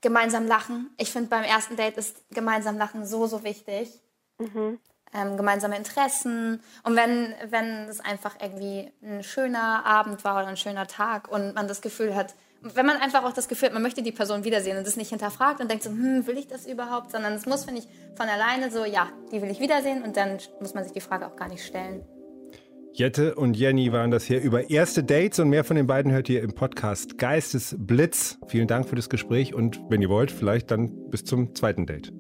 Gemeinsam 0.02 0.48
lachen. 0.48 0.92
Ich 0.98 1.12
finde, 1.12 1.30
beim 1.30 1.44
ersten 1.44 1.76
Date 1.76 1.98
ist 1.98 2.24
gemeinsam 2.32 2.78
lachen 2.78 3.06
so, 3.06 3.28
so 3.28 3.44
wichtig. 3.44 4.02
Ähm, 5.14 5.38
gemeinsame 5.38 5.78
Interessen. 5.78 6.62
Und 6.84 6.96
wenn, 6.96 7.34
wenn 7.50 7.88
es 7.90 8.00
einfach 8.00 8.36
irgendwie 8.42 8.92
ein 9.04 9.24
schöner 9.24 9.86
Abend 9.86 10.24
war 10.24 10.38
oder 10.38 10.48
ein 10.48 10.58
schöner 10.58 10.88
Tag 10.88 11.32
und 11.32 11.56
man 11.56 11.68
das 11.68 11.82
Gefühl 11.82 12.16
hat, 12.16 12.36
wenn 12.62 12.86
man 12.86 12.98
einfach 12.98 13.24
auch 13.24 13.34
das 13.34 13.48
Gefühl 13.48 13.68
hat, 13.68 13.74
man 13.74 13.84
möchte 13.84 14.02
die 14.02 14.12
Person 14.12 14.44
wiedersehen 14.44 14.78
und 14.78 14.86
das 14.86 14.98
nicht 14.98 15.10
hinterfragt 15.10 15.62
und 15.62 15.70
denkt 15.70 15.84
so, 15.84 15.92
hm, 15.92 16.28
will 16.28 16.38
ich 16.38 16.48
das 16.48 16.68
überhaupt? 16.68 17.12
Sondern 17.12 17.34
es 17.34 17.46
muss, 17.46 17.66
finde 17.66 17.82
ich, 17.82 17.88
von 18.16 18.28
alleine 18.28 18.70
so, 18.70 18.86
ja, 18.86 19.10
die 19.32 19.42
will 19.42 19.50
ich 19.50 19.60
wiedersehen 19.60 20.04
und 20.04 20.18
dann 20.18 20.38
muss 20.60 20.74
man 20.74 20.84
sich 20.84 20.94
die 20.94 21.02
Frage 21.02 21.28
auch 21.28 21.36
gar 21.36 21.48
nicht 21.48 21.66
stellen. 21.66 22.04
Jette 22.94 23.36
und 23.36 23.56
Jenny 23.56 23.94
waren 23.94 24.12
das 24.12 24.26
hier 24.26 24.42
über 24.42 24.70
erste 24.70 25.04
Dates 25.04 25.40
und 25.40 25.50
mehr 25.50 25.64
von 25.64 25.78
den 25.78 25.88
beiden 25.88 26.12
hört 26.12 26.28
ihr 26.28 26.42
im 26.42 26.54
Podcast 26.54 27.18
Geistesblitz. 27.18 28.40
Vielen 28.48 28.68
Dank 28.68 28.90
für 28.90 28.96
das 28.96 29.10
Gespräch 29.10 29.54
und 29.54 29.80
wenn 29.90 30.02
ihr 30.02 30.10
wollt, 30.10 30.32
vielleicht 30.32 30.70
dann 30.72 31.10
bis 31.10 31.24
zum 31.24 31.56
zweiten 31.56 31.86
Date. 31.86 32.12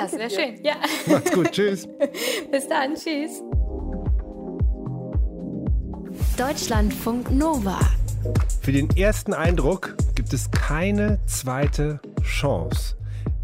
Das 0.00 0.12
wäre 0.12 0.30
schön, 0.30 0.62
ja. 0.64 0.74
Macht's 1.06 1.32
gut, 1.32 1.52
tschüss. 1.52 1.88
bis 2.50 2.68
dann, 2.68 2.94
tschüss. 2.94 3.42
Deutschlandfunk 6.36 7.30
Nova. 7.30 7.78
Für 8.60 8.72
den 8.72 8.88
ersten 8.96 9.34
Eindruck 9.34 9.96
gibt 10.14 10.32
es 10.32 10.50
keine 10.50 11.18
zweite 11.26 12.00
Chance. 12.22 12.96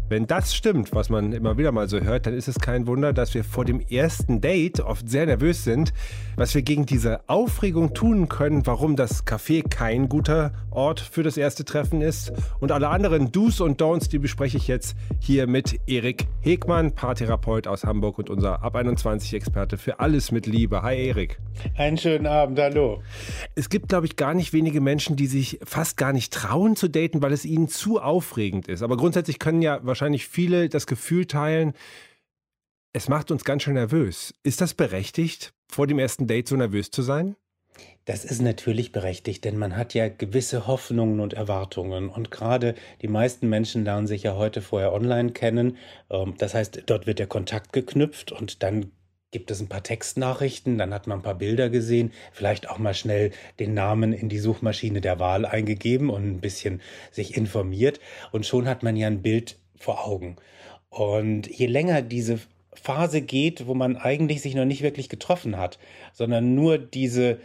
Wenn 0.09 0.25
das 0.25 0.55
stimmt, 0.55 0.95
was 0.95 1.11
man 1.11 1.33
immer 1.33 1.59
wieder 1.59 1.71
mal 1.71 1.87
so 1.87 1.99
hört, 1.99 2.25
dann 2.25 2.33
ist 2.33 2.47
es 2.47 2.59
kein 2.59 2.87
Wunder, 2.87 3.13
dass 3.13 3.35
wir 3.35 3.43
vor 3.43 3.63
dem 3.63 3.79
ersten 3.79 4.41
Date 4.41 4.79
oft 4.79 5.07
sehr 5.07 5.27
nervös 5.27 5.63
sind, 5.63 5.93
was 6.35 6.55
wir 6.55 6.63
gegen 6.63 6.87
diese 6.87 7.29
Aufregung 7.29 7.93
tun 7.93 8.27
können, 8.27 8.65
warum 8.65 8.95
das 8.95 9.27
Café 9.27 9.61
kein 9.69 10.09
guter 10.09 10.51
Ort 10.71 10.99
für 10.99 11.21
das 11.21 11.37
erste 11.37 11.63
Treffen 11.63 12.01
ist. 12.01 12.33
Und 12.59 12.71
alle 12.71 12.89
anderen 12.89 13.31
Do's 13.31 13.61
und 13.61 13.79
Don'ts, 13.79 14.09
die 14.09 14.17
bespreche 14.17 14.57
ich 14.57 14.67
jetzt 14.67 14.95
hier 15.19 15.45
mit 15.45 15.79
Erik 15.85 16.25
Hegmann, 16.41 16.95
Paartherapeut 16.95 17.67
aus 17.67 17.83
Hamburg 17.83 18.17
und 18.17 18.31
unser 18.31 18.63
Ab 18.63 18.75
21 18.75 19.35
Experte 19.35 19.77
für 19.77 19.99
alles 19.99 20.31
mit 20.31 20.47
Liebe. 20.47 20.81
Hi 20.81 20.97
Erik. 21.05 21.37
Einen 21.77 21.99
schönen 21.99 22.25
Abend, 22.25 22.57
hallo. 22.57 23.03
Es 23.53 23.69
gibt, 23.69 23.89
glaube 23.89 24.07
ich, 24.07 24.15
gar 24.15 24.33
nicht 24.33 24.53
wenige 24.53 24.81
Menschen, 24.81 25.17
die 25.17 25.27
sich 25.27 25.59
fast 25.63 25.97
gar 25.97 26.13
nicht 26.13 26.33
trauen 26.33 26.75
zu 26.75 26.87
daten, 26.87 27.21
weil 27.21 27.31
es 27.31 27.45
ihnen 27.45 27.67
zu 27.67 28.01
aufregend 28.01 28.67
ist. 28.67 28.81
Aber 28.81 28.97
grundsätzlich 28.97 29.37
können 29.37 29.61
ja 29.61 29.79
wahrscheinlich 29.83 29.98
wahrscheinlich 29.99 30.27
viele 30.27 30.69
das 30.69 30.87
Gefühl 30.87 31.25
teilen, 31.25 31.73
es 32.93 33.09
macht 33.09 33.31
uns 33.31 33.43
ganz 33.43 33.63
schön 33.63 33.73
nervös. 33.73 34.33
Ist 34.43 34.61
das 34.61 34.73
berechtigt, 34.73 35.53
vor 35.67 35.87
dem 35.87 35.99
ersten 35.99 36.25
Date 36.25 36.47
so 36.47 36.55
nervös 36.55 36.89
zu 36.89 37.01
sein? 37.01 37.35
Das 38.05 38.23
ist 38.25 38.41
natürlich 38.41 38.93
berechtigt, 38.93 39.43
denn 39.43 39.57
man 39.57 39.75
hat 39.75 39.93
ja 39.93 40.07
gewisse 40.07 40.67
Hoffnungen 40.67 41.19
und 41.19 41.33
Erwartungen. 41.33 42.09
Und 42.09 42.31
gerade 42.31 42.75
die 43.01 43.07
meisten 43.09 43.49
Menschen 43.49 43.83
lernen 43.83 44.07
sich 44.07 44.23
ja 44.23 44.35
heute 44.35 44.61
vorher 44.61 44.93
online 44.93 45.31
kennen. 45.31 45.77
Ähm, 46.09 46.33
das 46.37 46.53
heißt, 46.53 46.83
dort 46.85 47.05
wird 47.05 47.19
der 47.19 47.27
Kontakt 47.27 47.73
geknüpft 47.73 48.31
und 48.31 48.63
dann 48.63 48.91
gibt 49.31 49.51
es 49.51 49.59
ein 49.59 49.67
paar 49.67 49.83
Textnachrichten, 49.83 50.77
dann 50.77 50.93
hat 50.93 51.07
man 51.07 51.19
ein 51.19 51.23
paar 51.23 51.35
Bilder 51.35 51.69
gesehen, 51.69 52.11
vielleicht 52.31 52.69
auch 52.69 52.79
mal 52.79 52.95
schnell 52.95 53.31
den 53.59 53.75
Namen 53.75 54.13
in 54.13 54.29
die 54.29 54.39
Suchmaschine 54.39 55.01
der 55.01 55.19
Wahl 55.19 55.45
eingegeben 55.45 56.09
und 56.09 56.25
ein 56.25 56.41
bisschen 56.41 56.81
sich 57.11 57.37
informiert. 57.37 57.99
Und 58.31 58.45
schon 58.45 58.67
hat 58.67 58.81
man 58.81 58.95
ja 58.95 59.07
ein 59.07 59.21
Bild 59.21 59.59
vor 59.79 60.05
Augen. 60.05 60.35
Und 60.89 61.47
je 61.47 61.67
länger 61.67 62.01
diese 62.01 62.39
Phase 62.73 63.21
geht, 63.21 63.67
wo 63.67 63.73
man 63.73 63.97
eigentlich 63.97 64.41
sich 64.41 64.55
noch 64.55 64.65
nicht 64.65 64.81
wirklich 64.81 65.09
getroffen 65.09 65.57
hat, 65.57 65.79
sondern 66.13 66.55
nur 66.55 66.77
diese 66.77 67.39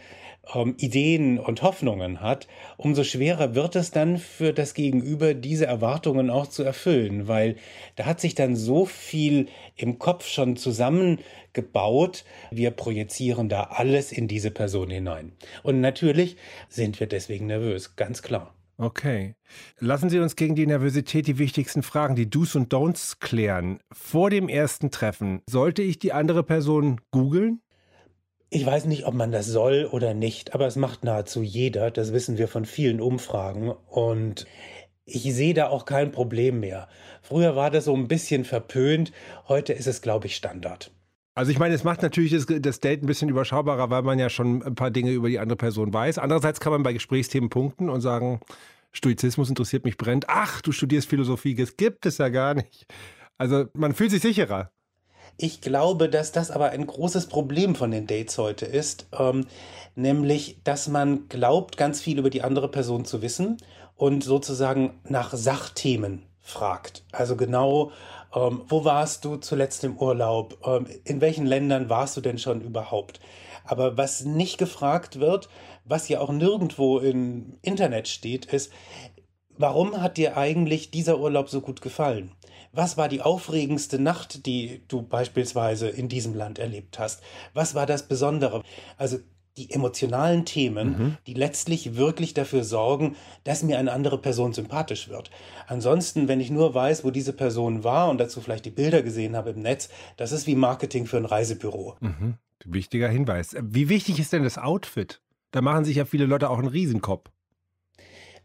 ähm, 0.53 0.75
Ideen 0.77 1.39
und 1.39 1.61
Hoffnungen 1.61 2.21
hat, 2.21 2.47
umso 2.77 3.03
schwerer 3.03 3.55
wird 3.55 3.75
es 3.75 3.91
dann 3.91 4.17
für 4.17 4.53
das 4.53 4.73
Gegenüber, 4.73 5.33
diese 5.33 5.65
Erwartungen 5.65 6.29
auch 6.29 6.47
zu 6.47 6.63
erfüllen, 6.63 7.27
weil 7.27 7.55
da 7.95 8.05
hat 8.05 8.21
sich 8.21 8.35
dann 8.35 8.55
so 8.55 8.85
viel 8.85 9.47
im 9.75 9.99
Kopf 9.99 10.27
schon 10.27 10.55
zusammengebaut, 10.55 12.25
wir 12.51 12.71
projizieren 12.71 13.49
da 13.49 13.63
alles 13.63 14.11
in 14.11 14.27
diese 14.27 14.51
Person 14.51 14.89
hinein. 14.89 15.31
Und 15.63 15.81
natürlich 15.81 16.37
sind 16.69 16.99
wir 16.99 17.07
deswegen 17.07 17.47
nervös, 17.47 17.95
ganz 17.95 18.21
klar. 18.21 18.54
Okay. 18.77 19.35
Lassen 19.79 20.09
Sie 20.09 20.19
uns 20.19 20.35
gegen 20.35 20.55
die 20.55 20.67
Nervosität 20.67 21.27
die 21.27 21.37
wichtigsten 21.37 21.81
Fragen, 21.81 22.15
die 22.15 22.29
Do's 22.29 22.55
und 22.55 22.73
Don'ts 22.73 23.19
klären. 23.19 23.79
Vor 23.91 24.29
dem 24.29 24.49
ersten 24.49 24.91
Treffen, 24.91 25.41
sollte 25.49 25.81
ich 25.81 25.97
die 25.97 26.11
andere 26.11 26.43
Person 26.43 26.99
googeln? 27.11 27.61
Ich 28.49 28.65
weiß 28.65 28.85
nicht, 28.85 29.05
ob 29.05 29.13
man 29.13 29.31
das 29.31 29.47
soll 29.47 29.85
oder 29.91 30.13
nicht, 30.13 30.53
aber 30.53 30.67
es 30.67 30.75
macht 30.75 31.03
nahezu 31.03 31.41
jeder. 31.41 31.89
Das 31.89 32.13
wissen 32.13 32.37
wir 32.37 32.47
von 32.47 32.65
vielen 32.65 33.01
Umfragen. 33.01 33.69
Und 33.69 34.45
ich 35.05 35.23
sehe 35.33 35.53
da 35.53 35.67
auch 35.67 35.85
kein 35.85 36.11
Problem 36.11 36.59
mehr. 36.59 36.87
Früher 37.21 37.55
war 37.55 37.71
das 37.71 37.85
so 37.85 37.95
ein 37.95 38.07
bisschen 38.07 38.43
verpönt, 38.43 39.11
heute 39.47 39.73
ist 39.73 39.87
es, 39.87 40.01
glaube 40.01 40.27
ich, 40.27 40.35
Standard. 40.35 40.91
Also 41.37 41.51
ich 41.51 41.59
meine, 41.59 41.75
es 41.75 41.83
macht 41.83 42.01
natürlich 42.01 42.31
das, 42.31 42.45
das, 42.47 42.79
Date 42.79 43.03
ein 43.03 43.07
bisschen 43.07 43.27
überschaubarer, 43.27 43.89
weil 43.89 44.03
man 44.03 44.17
ja 44.17 44.29
schon 44.29 44.63
ein 44.63 44.75
paar 44.75 44.89
Dinge 44.89 45.11
über 45.11 45.27
die 45.27 45.37
andere 45.37 45.57
Person 45.57 45.93
weiß. 45.93 46.17
Andererseits 46.17 46.61
kann 46.61 46.71
man 46.71 46.81
bei 46.81 46.93
Gesprächsthemen 46.93 47.49
punkten 47.49 47.89
und 47.89 47.99
sagen, 47.99 48.39
Stoizismus 48.93 49.49
interessiert 49.49 49.83
mich 49.83 49.97
brennt. 49.97 50.29
Ach, 50.29 50.61
du 50.61 50.71
studierst 50.71 51.09
Philosophie, 51.09 51.53
das 51.53 51.75
gibt 51.75 52.05
es 52.05 52.19
ja 52.19 52.29
gar 52.29 52.53
nicht. 52.53 52.85
Also 53.37 53.65
man 53.73 53.93
fühlt 53.93 54.11
sich 54.11 54.21
sicherer. 54.21 54.71
Ich 55.37 55.59
glaube, 55.59 56.07
dass 56.07 56.31
das 56.31 56.51
aber 56.51 56.69
ein 56.69 56.87
großes 56.87 57.27
Problem 57.27 57.75
von 57.75 57.91
den 57.91 58.07
Dates 58.07 58.37
heute 58.37 58.65
ist, 58.65 59.07
ähm, 59.11 59.45
nämlich, 59.95 60.61
dass 60.63 60.87
man 60.87 61.27
glaubt, 61.27 61.75
ganz 61.75 61.99
viel 61.99 62.17
über 62.17 62.29
die 62.29 62.43
andere 62.43 62.71
Person 62.71 63.03
zu 63.03 63.21
wissen 63.21 63.57
und 63.97 64.23
sozusagen 64.23 65.01
nach 65.03 65.33
Sachthemen 65.33 66.23
fragt. 66.45 67.03
Also 67.11 67.35
genau, 67.35 67.91
ähm, 68.33 68.61
wo 68.67 68.85
warst 68.85 69.25
du 69.25 69.37
zuletzt 69.37 69.83
im 69.83 69.97
Urlaub? 69.97 70.59
Ähm, 70.65 70.87
in 71.03 71.19
welchen 71.19 71.45
Ländern 71.45 71.89
warst 71.89 72.15
du 72.15 72.21
denn 72.21 72.37
schon 72.37 72.61
überhaupt? 72.61 73.19
Aber 73.63 73.97
was 73.97 74.23
nicht 74.23 74.59
gefragt 74.59 75.19
wird, 75.19 75.49
was 75.85 76.07
ja 76.07 76.19
auch 76.19 76.31
nirgendwo 76.31 76.99
im 76.99 77.57
Internet 77.63 78.07
steht, 78.07 78.45
ist, 78.45 78.71
warum 79.57 79.99
hat 79.99 80.17
dir 80.17 80.37
eigentlich 80.37 80.91
dieser 80.91 81.19
Urlaub 81.19 81.49
so 81.49 81.61
gut 81.61 81.81
gefallen? 81.81 82.31
Was 82.71 82.95
war 82.95 83.09
die 83.09 83.21
aufregendste 83.21 83.97
Nacht, 83.97 84.45
die 84.45 84.83
du 84.87 85.01
beispielsweise 85.01 85.87
in 85.89 86.09
diesem 86.09 86.35
Land 86.35 86.59
erlebt 86.59 86.99
hast? 86.99 87.23
Was 87.53 87.73
war 87.73 87.87
das 87.87 88.07
Besondere? 88.07 88.61
Also 88.97 89.17
die 89.57 89.71
emotionalen 89.71 90.45
Themen, 90.45 90.87
mhm. 90.87 91.17
die 91.27 91.33
letztlich 91.33 91.95
wirklich 91.95 92.33
dafür 92.33 92.63
sorgen, 92.63 93.15
dass 93.45 93.63
mir 93.63 93.79
eine 93.79 93.93
andere 93.93 94.17
Person 94.17 94.53
sympathisch 94.53 95.07
wird. 95.07 95.31
Ansonsten, 95.67 96.27
wenn 96.27 96.41
ich 96.41 96.51
nur 96.51 96.73
weiß, 96.73 97.05
wo 97.05 97.11
diese 97.11 97.33
Person 97.33 97.83
war 97.83 98.09
und 98.09 98.17
dazu 98.17 98.41
vielleicht 98.41 98.65
die 98.65 98.71
Bilder 98.71 99.01
gesehen 99.01 99.35
habe 99.35 99.51
im 99.51 99.61
Netz, 99.61 99.89
das 100.17 100.31
ist 100.31 100.45
wie 100.45 100.55
Marketing 100.55 101.05
für 101.05 101.17
ein 101.17 101.25
Reisebüro. 101.25 101.95
Mhm. 102.01 102.35
Wichtiger 102.65 103.07
Hinweis. 103.07 103.55
Wie 103.61 103.89
wichtig 103.89 104.19
ist 104.19 104.33
denn 104.33 104.43
das 104.43 104.57
Outfit? 104.57 105.21
Da 105.51 105.61
machen 105.61 105.85
sich 105.85 105.97
ja 105.97 106.05
viele 106.05 106.25
Leute 106.25 106.49
auch 106.49 106.57
einen 106.57 106.67
Riesenkopf. 106.67 107.29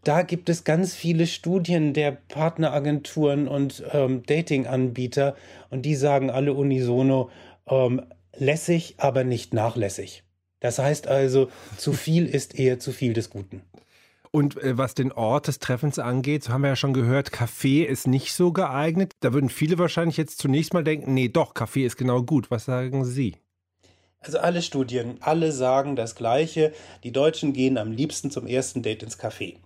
Da 0.04 0.22
gibt 0.22 0.48
es 0.48 0.64
ganz 0.64 0.94
viele 0.94 1.26
Studien 1.26 1.92
der 1.92 2.12
Partneragenturen 2.12 3.48
und 3.48 3.82
ähm, 3.92 4.22
Datinganbieter 4.24 5.34
und 5.68 5.82
die 5.82 5.94
sagen 5.94 6.30
alle 6.30 6.54
unisono 6.54 7.30
ähm, 7.66 8.02
lässig, 8.34 8.94
aber 8.96 9.24
nicht 9.24 9.52
nachlässig. 9.52 10.24
Das 10.60 10.78
heißt 10.78 11.08
also, 11.08 11.50
zu 11.76 11.92
viel 11.92 12.26
ist 12.26 12.58
eher 12.58 12.78
zu 12.78 12.92
viel 12.92 13.12
des 13.12 13.30
Guten. 13.30 13.62
Und 14.30 14.62
äh, 14.62 14.78
was 14.78 14.94
den 14.94 15.10
Ort 15.10 15.48
des 15.48 15.58
Treffens 15.58 15.98
angeht, 15.98 16.44
so 16.44 16.52
haben 16.52 16.62
wir 16.62 16.68
ja 16.68 16.76
schon 16.76 16.92
gehört, 16.92 17.32
Kaffee 17.32 17.82
ist 17.82 18.06
nicht 18.06 18.32
so 18.32 18.52
geeignet. 18.52 19.14
Da 19.20 19.32
würden 19.32 19.50
viele 19.50 19.78
wahrscheinlich 19.78 20.16
jetzt 20.16 20.38
zunächst 20.38 20.72
mal 20.72 20.84
denken, 20.84 21.14
nee, 21.14 21.28
doch, 21.28 21.54
Kaffee 21.54 21.84
ist 21.84 21.96
genau 21.96 22.22
gut. 22.22 22.50
Was 22.50 22.66
sagen 22.66 23.04
Sie? 23.04 23.36
Also 24.20 24.38
alle 24.38 24.62
Studien, 24.62 25.16
alle 25.20 25.50
sagen 25.50 25.96
das 25.96 26.14
Gleiche. 26.14 26.72
Die 27.02 27.10
Deutschen 27.10 27.52
gehen 27.54 27.78
am 27.78 27.90
liebsten 27.90 28.30
zum 28.30 28.46
ersten 28.46 28.82
Date 28.82 29.02
ins 29.02 29.18
Café. 29.18 29.56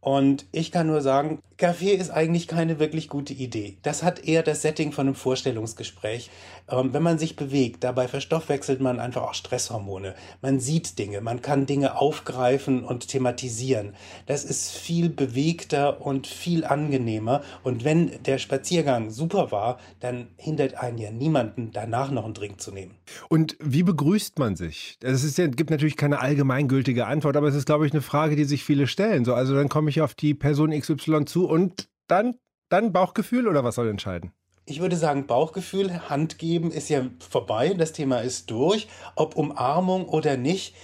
Und 0.00 0.46
ich 0.52 0.72
kann 0.72 0.86
nur 0.86 1.02
sagen, 1.02 1.42
Kaffee 1.60 1.92
ist 1.92 2.10
eigentlich 2.10 2.48
keine 2.48 2.78
wirklich 2.78 3.10
gute 3.10 3.34
Idee. 3.34 3.76
Das 3.82 4.02
hat 4.02 4.24
eher 4.24 4.42
das 4.42 4.62
Setting 4.62 4.92
von 4.92 5.06
einem 5.06 5.14
Vorstellungsgespräch. 5.14 6.30
Ähm, 6.70 6.94
wenn 6.94 7.02
man 7.02 7.18
sich 7.18 7.36
bewegt, 7.36 7.84
dabei 7.84 8.08
verstoffwechselt 8.08 8.80
man 8.80 8.98
einfach 8.98 9.22
auch 9.22 9.34
Stresshormone. 9.34 10.14
Man 10.40 10.58
sieht 10.58 10.98
Dinge, 10.98 11.20
man 11.20 11.42
kann 11.42 11.66
Dinge 11.66 12.00
aufgreifen 12.00 12.82
und 12.82 13.08
thematisieren. 13.08 13.94
Das 14.24 14.44
ist 14.44 14.70
viel 14.72 15.10
bewegter 15.10 16.00
und 16.00 16.26
viel 16.26 16.64
angenehmer. 16.64 17.42
Und 17.62 17.84
wenn 17.84 18.22
der 18.22 18.38
Spaziergang 18.38 19.10
super 19.10 19.52
war, 19.52 19.78
dann 20.00 20.28
hindert 20.38 20.76
einen 20.76 20.96
ja 20.96 21.10
niemanden, 21.10 21.72
danach 21.72 22.10
noch 22.10 22.24
einen 22.24 22.32
Drink 22.32 22.62
zu 22.62 22.72
nehmen. 22.72 22.94
Und 23.28 23.58
wie 23.60 23.82
begrüßt 23.82 24.38
man 24.38 24.56
sich? 24.56 24.96
Es 25.02 25.24
ist 25.24 25.36
ja, 25.36 25.46
gibt 25.46 25.68
natürlich 25.68 25.98
keine 25.98 26.20
allgemeingültige 26.20 27.06
Antwort, 27.06 27.36
aber 27.36 27.48
es 27.48 27.54
ist, 27.54 27.66
glaube 27.66 27.86
ich, 27.86 27.92
eine 27.92 28.00
Frage, 28.00 28.34
die 28.34 28.44
sich 28.44 28.64
viele 28.64 28.86
stellen. 28.86 29.26
So, 29.26 29.34
also 29.34 29.54
dann 29.54 29.68
komme 29.68 29.90
ich 29.90 30.00
auf 30.00 30.14
die 30.14 30.32
Person 30.32 30.70
XY 30.70 31.26
zu 31.26 31.49
und 31.50 31.88
dann, 32.06 32.38
dann 32.68 32.92
Bauchgefühl 32.92 33.48
oder 33.48 33.64
was 33.64 33.74
soll 33.74 33.88
entscheiden? 33.88 34.32
Ich 34.66 34.80
würde 34.80 34.96
sagen, 34.96 35.26
Bauchgefühl, 35.26 36.08
Hand 36.08 36.38
geben 36.38 36.70
ist 36.70 36.88
ja 36.88 37.06
vorbei, 37.18 37.74
das 37.74 37.92
Thema 37.92 38.20
ist 38.20 38.50
durch. 38.50 38.88
Ob 39.16 39.34
Umarmung 39.34 40.08
oder 40.08 40.36
nicht, 40.36 40.76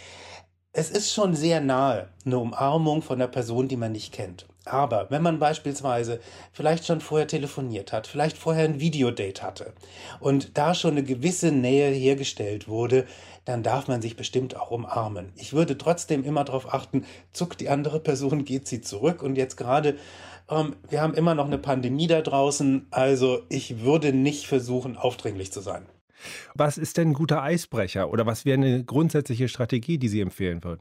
es 0.73 0.91
ist 0.91 1.13
schon 1.13 1.35
sehr 1.35 1.61
nahe, 1.61 2.09
eine 2.25 2.39
Umarmung 2.39 3.01
von 3.01 3.17
einer 3.17 3.29
Person, 3.29 3.69
die 3.69 3.77
man 3.77 3.93
nicht 3.93 4.13
kennt. 4.13 4.47
Aber 4.67 5.07
wenn 5.11 5.23
man 5.23 5.39
beispielsweise 5.39 6.21
vielleicht 6.53 6.85
schon 6.87 7.01
vorher 7.01 7.29
telefoniert 7.29 7.93
hat, 7.93 8.09
vielleicht 8.09 8.37
vorher 8.37 8.65
ein 8.65 8.81
Videodate 8.81 9.43
hatte 9.43 9.73
und 10.19 10.59
da 10.59 10.75
schon 10.75 10.93
eine 10.93 11.05
gewisse 11.05 11.53
Nähe 11.53 11.91
hergestellt 11.93 12.67
wurde, 12.67 13.07
dann 13.45 13.63
darf 13.63 13.87
man 13.87 14.03
sich 14.03 14.17
bestimmt 14.17 14.57
auch 14.57 14.73
umarmen. 14.73 15.33
Ich 15.37 15.53
würde 15.53 15.79
trotzdem 15.79 16.25
immer 16.25 16.43
darauf 16.43 16.75
achten, 16.75 17.05
zuckt 17.33 17.61
die 17.61 17.69
andere 17.69 18.01
Person, 18.01 18.45
geht 18.45 18.67
sie 18.67 18.81
zurück. 18.81 19.23
Und 19.23 19.37
jetzt 19.37 19.57
gerade, 19.57 19.97
ähm, 20.51 20.77
wir 20.89 21.01
haben 21.01 21.15
immer 21.15 21.35
noch 21.35 21.47
eine 21.47 21.59
Pandemie 21.59 22.07
da 22.07 22.23
draußen, 22.23 22.87
also 22.91 23.43
ich 23.49 23.81
würde 23.81 24.13
nicht 24.13 24.47
versuchen, 24.47 24.97
aufdringlich 24.97 25.53
zu 25.53 25.61
sein. 25.61 25.87
Was 26.55 26.79
ist 26.79 26.97
denn 26.97 27.11
ein 27.11 27.15
guter 27.15 27.43
Eisbrecher 27.43 28.11
oder 28.11 28.27
was 28.27 28.45
wäre 28.45 28.59
eine 28.59 28.85
grundsätzliche 28.85 29.49
Strategie, 29.49 29.99
die 29.99 30.09
Sie 30.09 30.21
empfehlen 30.21 30.65
würden? 30.65 30.81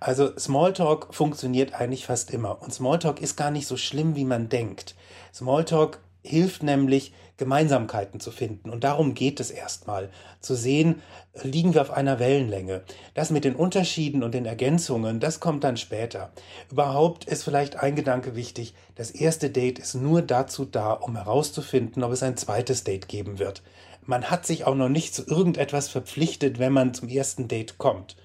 Also 0.00 0.36
Smalltalk 0.36 1.14
funktioniert 1.14 1.74
eigentlich 1.74 2.06
fast 2.06 2.32
immer. 2.32 2.60
Und 2.62 2.74
Smalltalk 2.74 3.20
ist 3.20 3.36
gar 3.36 3.50
nicht 3.50 3.66
so 3.66 3.76
schlimm, 3.76 4.16
wie 4.16 4.24
man 4.24 4.48
denkt. 4.48 4.96
Smalltalk 5.32 6.00
hilft 6.24 6.62
nämlich, 6.62 7.12
Gemeinsamkeiten 7.42 8.20
zu 8.20 8.30
finden. 8.30 8.70
Und 8.70 8.84
darum 8.84 9.14
geht 9.14 9.40
es 9.40 9.50
erstmal. 9.50 10.10
Zu 10.38 10.54
sehen, 10.54 11.02
liegen 11.42 11.74
wir 11.74 11.80
auf 11.80 11.90
einer 11.90 12.20
Wellenlänge. 12.20 12.82
Das 13.14 13.30
mit 13.30 13.42
den 13.42 13.56
Unterschieden 13.56 14.22
und 14.22 14.32
den 14.32 14.46
Ergänzungen, 14.46 15.18
das 15.18 15.40
kommt 15.40 15.64
dann 15.64 15.76
später. 15.76 16.30
Überhaupt 16.70 17.24
ist 17.24 17.42
vielleicht 17.42 17.80
ein 17.80 17.96
Gedanke 17.96 18.36
wichtig. 18.36 18.74
Das 18.94 19.10
erste 19.10 19.50
Date 19.50 19.80
ist 19.80 19.94
nur 19.94 20.22
dazu 20.22 20.64
da, 20.64 20.92
um 20.92 21.16
herauszufinden, 21.16 22.04
ob 22.04 22.12
es 22.12 22.22
ein 22.22 22.36
zweites 22.36 22.84
Date 22.84 23.08
geben 23.08 23.40
wird. 23.40 23.64
Man 24.04 24.30
hat 24.30 24.46
sich 24.46 24.64
auch 24.64 24.76
noch 24.76 24.88
nicht 24.88 25.12
zu 25.12 25.26
irgendetwas 25.26 25.88
verpflichtet, 25.88 26.60
wenn 26.60 26.72
man 26.72 26.94
zum 26.94 27.08
ersten 27.08 27.48
Date 27.48 27.76
kommt. 27.78 28.16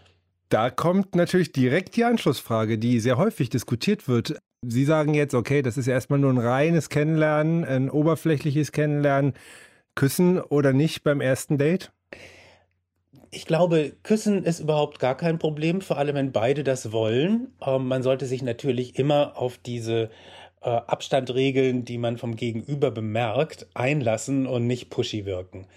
Da 0.50 0.70
kommt 0.70 1.16
natürlich 1.16 1.52
direkt 1.52 1.96
die 1.96 2.06
Anschlussfrage, 2.06 2.78
die 2.78 3.00
sehr 3.00 3.18
häufig 3.18 3.50
diskutiert 3.50 4.08
wird. 4.08 4.38
Sie 4.62 4.86
sagen 4.86 5.14
jetzt, 5.14 5.36
okay, 5.36 5.62
das 5.62 5.78
ist 5.78 5.88
erstmal 5.88 6.20
nur 6.20 6.32
ein 6.32 6.40
reines 6.40 6.90
Kennenlernen, 6.90 7.64
ein 7.64 7.90
oberflächliches 7.90 8.72
Kennenlernen. 8.72 9.34
Küssen 9.94 10.40
oder 10.40 10.74
nicht 10.74 11.04
beim 11.04 11.22
ersten 11.22 11.58
Date? 11.58 11.92
Ich 13.30 13.46
glaube, 13.46 13.94
Küssen 14.04 14.44
ist 14.44 14.60
überhaupt 14.60 15.00
gar 15.00 15.16
kein 15.16 15.38
Problem, 15.38 15.82
vor 15.82 15.98
allem 15.98 16.16
wenn 16.16 16.32
beide 16.32 16.64
das 16.64 16.92
wollen. 16.92 17.54
Ähm, 17.66 17.88
man 17.88 18.04
sollte 18.04 18.26
sich 18.26 18.42
natürlich 18.42 18.98
immer 18.98 19.38
auf 19.38 19.58
diese 19.58 20.10
äh, 20.62 20.70
Abstandregeln, 20.70 21.86
die 21.86 21.98
man 21.98 22.18
vom 22.18 22.36
Gegenüber 22.36 22.90
bemerkt, 22.90 23.68
einlassen 23.74 24.48
und 24.48 24.66
nicht 24.66 24.90
pushy 24.90 25.26
wirken. 25.26 25.68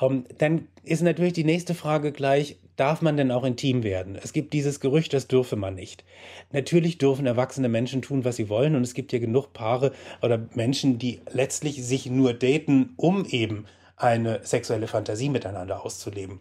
Ähm, 0.00 0.24
dann 0.38 0.68
ist 0.84 1.02
natürlich 1.02 1.32
die 1.34 1.44
nächste 1.44 1.74
Frage 1.74 2.12
gleich, 2.12 2.58
darf 2.82 3.00
man 3.00 3.16
denn 3.16 3.30
auch 3.30 3.44
intim 3.44 3.84
werden? 3.84 4.18
Es 4.20 4.32
gibt 4.32 4.52
dieses 4.52 4.80
Gerücht, 4.80 5.12
das 5.12 5.28
dürfe 5.28 5.54
man 5.54 5.76
nicht. 5.76 6.02
Natürlich 6.50 6.98
dürfen 6.98 7.26
erwachsene 7.26 7.68
Menschen 7.68 8.02
tun, 8.02 8.24
was 8.24 8.34
sie 8.34 8.48
wollen 8.48 8.74
und 8.74 8.82
es 8.82 8.92
gibt 8.92 9.12
ja 9.12 9.20
genug 9.20 9.52
Paare 9.52 9.92
oder 10.20 10.48
Menschen, 10.54 10.98
die 10.98 11.20
letztlich 11.30 11.84
sich 11.84 12.06
nur 12.06 12.34
daten, 12.34 12.94
um 12.96 13.24
eben 13.24 13.66
eine 13.96 14.40
sexuelle 14.44 14.88
Fantasie 14.88 15.28
miteinander 15.28 15.84
auszuleben. 15.84 16.40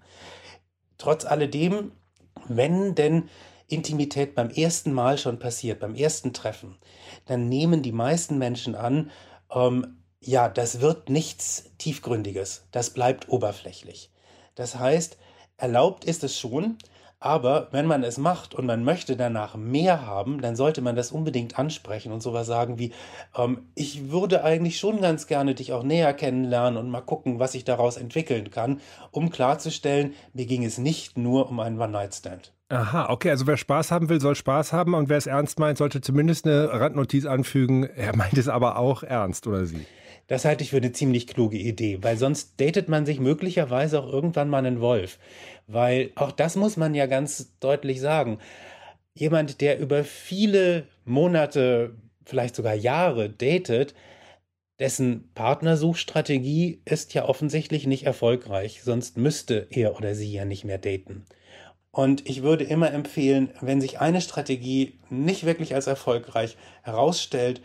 Trotz 0.97 1.25
alledem, 1.25 1.91
wenn 2.47 2.95
denn 2.95 3.29
Intimität 3.67 4.33
beim 4.33 4.49
ersten 4.49 4.93
Mal 4.93 5.19
schon 5.19 5.37
passiert, 5.37 5.79
beim 5.79 5.93
ersten 5.93 6.33
Treffen, 6.33 6.79
dann 7.27 7.49
nehmen 7.49 7.83
die 7.83 7.91
meisten 7.91 8.39
Menschen 8.39 8.73
an, 8.73 9.11
ähm, 9.53 9.97
ja, 10.19 10.49
das 10.49 10.81
wird 10.81 11.07
nichts 11.07 11.69
Tiefgründiges, 11.77 12.65
das 12.71 12.89
bleibt 12.89 13.29
oberflächlich. 13.29 14.09
Das 14.55 14.79
heißt, 14.79 15.19
erlaubt 15.61 16.05
ist 16.05 16.23
es 16.23 16.37
schon, 16.37 16.77
aber 17.19 17.67
wenn 17.71 17.85
man 17.85 18.03
es 18.03 18.17
macht 18.17 18.55
und 18.55 18.65
man 18.65 18.83
möchte 18.83 19.15
danach 19.15 19.55
mehr 19.55 20.07
haben, 20.07 20.41
dann 20.41 20.55
sollte 20.55 20.81
man 20.81 20.95
das 20.95 21.11
unbedingt 21.11 21.59
ansprechen 21.59 22.11
und 22.11 22.23
sowas 22.23 22.47
sagen 22.47 22.79
wie, 22.79 22.93
ähm, 23.37 23.67
ich 23.75 24.09
würde 24.09 24.43
eigentlich 24.43 24.79
schon 24.79 25.01
ganz 25.01 25.27
gerne 25.27 25.53
dich 25.53 25.71
auch 25.71 25.83
näher 25.83 26.15
kennenlernen 26.15 26.77
und 26.77 26.89
mal 26.89 27.01
gucken, 27.01 27.39
was 27.39 27.51
sich 27.51 27.63
daraus 27.63 27.97
entwickeln 27.97 28.49
kann, 28.49 28.81
um 29.11 29.29
klarzustellen, 29.29 30.15
mir 30.33 30.47
ging 30.47 30.65
es 30.65 30.79
nicht 30.79 31.15
nur 31.15 31.47
um 31.47 31.59
einen 31.59 31.79
One-Night-Stand. 31.79 32.53
Aha, 32.69 33.09
okay, 33.09 33.29
also 33.29 33.45
wer 33.45 33.57
Spaß 33.57 33.91
haben 33.91 34.09
will, 34.09 34.19
soll 34.19 34.33
Spaß 34.33 34.73
haben 34.73 34.95
und 34.95 35.07
wer 35.07 35.17
es 35.17 35.27
ernst 35.27 35.59
meint, 35.59 35.77
sollte 35.77 36.01
zumindest 36.01 36.47
eine 36.47 36.71
Randnotiz 36.71 37.25
anfügen, 37.25 37.83
er 37.83 38.15
meint 38.15 38.37
es 38.37 38.47
aber 38.47 38.77
auch 38.77 39.03
ernst, 39.03 39.45
oder 39.45 39.65
sie? 39.65 39.85
Das 40.31 40.45
halte 40.45 40.63
ich 40.63 40.69
für 40.69 40.77
eine 40.77 40.93
ziemlich 40.93 41.27
kluge 41.27 41.57
Idee, 41.57 41.97
weil 42.03 42.15
sonst 42.15 42.53
datet 42.61 42.87
man 42.87 43.05
sich 43.05 43.19
möglicherweise 43.19 44.01
auch 44.01 44.07
irgendwann 44.07 44.47
mal 44.47 44.59
einen 44.65 44.79
Wolf. 44.79 45.19
Weil 45.67 46.13
auch 46.15 46.31
das 46.31 46.55
muss 46.55 46.77
man 46.77 46.95
ja 46.95 47.05
ganz 47.05 47.51
deutlich 47.59 47.99
sagen. 47.99 48.39
Jemand, 49.13 49.59
der 49.59 49.77
über 49.77 50.05
viele 50.05 50.87
Monate, 51.03 51.97
vielleicht 52.23 52.55
sogar 52.55 52.75
Jahre 52.75 53.29
datet, 53.29 53.93
dessen 54.79 55.29
Partnersuchstrategie 55.33 56.81
ist 56.85 57.13
ja 57.13 57.27
offensichtlich 57.27 57.85
nicht 57.85 58.05
erfolgreich, 58.05 58.83
sonst 58.83 59.17
müsste 59.17 59.67
er 59.69 59.97
oder 59.97 60.15
sie 60.15 60.31
ja 60.31 60.45
nicht 60.45 60.63
mehr 60.63 60.77
daten. 60.77 61.25
Und 61.91 62.29
ich 62.29 62.41
würde 62.41 62.63
immer 62.63 62.93
empfehlen, 62.93 63.49
wenn 63.59 63.81
sich 63.81 63.99
eine 63.99 64.21
Strategie 64.21 64.97
nicht 65.09 65.45
wirklich 65.45 65.75
als 65.75 65.87
erfolgreich 65.87 66.55
herausstellt, 66.83 67.61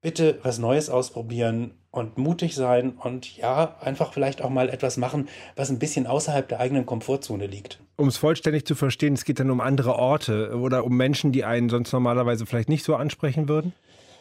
bitte 0.00 0.38
was 0.42 0.58
Neues 0.58 0.90
ausprobieren 0.90 1.74
und 1.90 2.18
mutig 2.18 2.54
sein 2.54 2.92
und 2.92 3.36
ja, 3.36 3.76
einfach 3.80 4.12
vielleicht 4.12 4.42
auch 4.42 4.50
mal 4.50 4.68
etwas 4.68 4.96
machen, 4.96 5.28
was 5.56 5.70
ein 5.70 5.78
bisschen 5.78 6.06
außerhalb 6.06 6.48
der 6.48 6.60
eigenen 6.60 6.86
Komfortzone 6.86 7.46
liegt. 7.46 7.80
Um 7.96 8.08
es 8.08 8.16
vollständig 8.16 8.64
zu 8.66 8.74
verstehen, 8.74 9.14
es 9.14 9.24
geht 9.24 9.40
dann 9.40 9.50
um 9.50 9.60
andere 9.60 9.96
Orte 9.96 10.56
oder 10.56 10.84
um 10.84 10.96
Menschen, 10.96 11.32
die 11.32 11.44
einen 11.44 11.68
sonst 11.68 11.92
normalerweise 11.92 12.46
vielleicht 12.46 12.68
nicht 12.68 12.84
so 12.84 12.94
ansprechen 12.94 13.48
würden? 13.48 13.72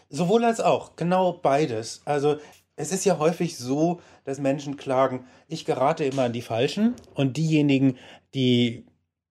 Sowohl 0.09 0.45
als 0.45 0.61
auch, 0.61 0.95
genau 0.95 1.33
beides. 1.33 2.01
Also 2.05 2.37
es 2.75 2.91
ist 2.91 3.05
ja 3.05 3.19
häufig 3.19 3.57
so, 3.57 4.01
dass 4.23 4.39
Menschen 4.39 4.77
klagen, 4.77 5.25
ich 5.47 5.65
gerate 5.65 6.05
immer 6.05 6.23
an 6.23 6.33
die 6.33 6.41
Falschen 6.41 6.95
und 7.13 7.37
diejenigen, 7.37 7.97
die 8.33 8.85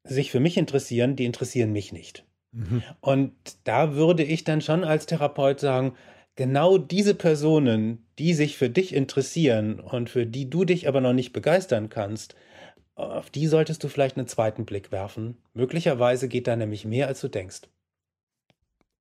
sich 0.05 0.31
für 0.31 0.41
mich 0.41 0.57
interessieren, 0.57 1.17
die 1.17 1.25
interessieren 1.25 1.73
mich 1.73 1.93
nicht. 1.93 2.25
Mhm. 2.53 2.83
Und 3.01 3.33
da 3.65 3.95
würde 3.95 4.23
ich 4.23 4.45
dann 4.45 4.61
schon 4.61 4.85
als 4.85 5.07
Therapeut 5.07 5.61
sagen, 5.61 5.95
genau 6.37 6.79
diese 6.79 7.15
Personen, 7.15 8.07
die 8.19 8.35
sich 8.35 8.57
für 8.57 8.71
dich 8.71 8.95
interessieren 8.95 9.81
und 9.81 10.09
für 10.09 10.27
die 10.27 10.49
du 10.49 10.65
dich 10.65 10.87
aber 10.87 11.01
noch 11.01 11.13
nicht 11.13 11.33
begeistern 11.33 11.89
kannst, 11.89 12.35
auf 12.95 13.31
die 13.31 13.47
solltest 13.47 13.83
du 13.85 13.89
vielleicht 13.89 14.17
einen 14.17 14.29
zweiten 14.29 14.65
Blick 14.65 14.93
werfen. 14.93 15.37
Möglicherweise 15.53 16.29
geht 16.29 16.47
da 16.47 16.57
nämlich 16.57 16.85
mehr, 16.85 17.09
als 17.09 17.21
du 17.21 17.29
denkst. 17.29 17.63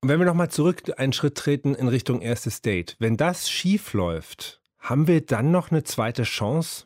Und 0.02 0.10
wenn 0.10 0.20
wir 0.20 0.26
nochmal 0.26 0.52
zurück 0.52 0.84
einen 0.98 1.14
Schritt 1.14 1.36
treten 1.36 1.74
in 1.76 1.88
Richtung 1.88 2.22
erstes 2.22 2.62
Date, 2.62 2.96
wenn 3.00 3.18
das 3.18 3.50
schief 3.50 3.94
läuft, 3.94 4.62
haben 4.80 5.08
wir 5.08 5.26
dann 5.26 5.52
noch 5.52 5.72
eine 5.72 5.84
zweite 5.84 6.24
Chance, 6.24 6.86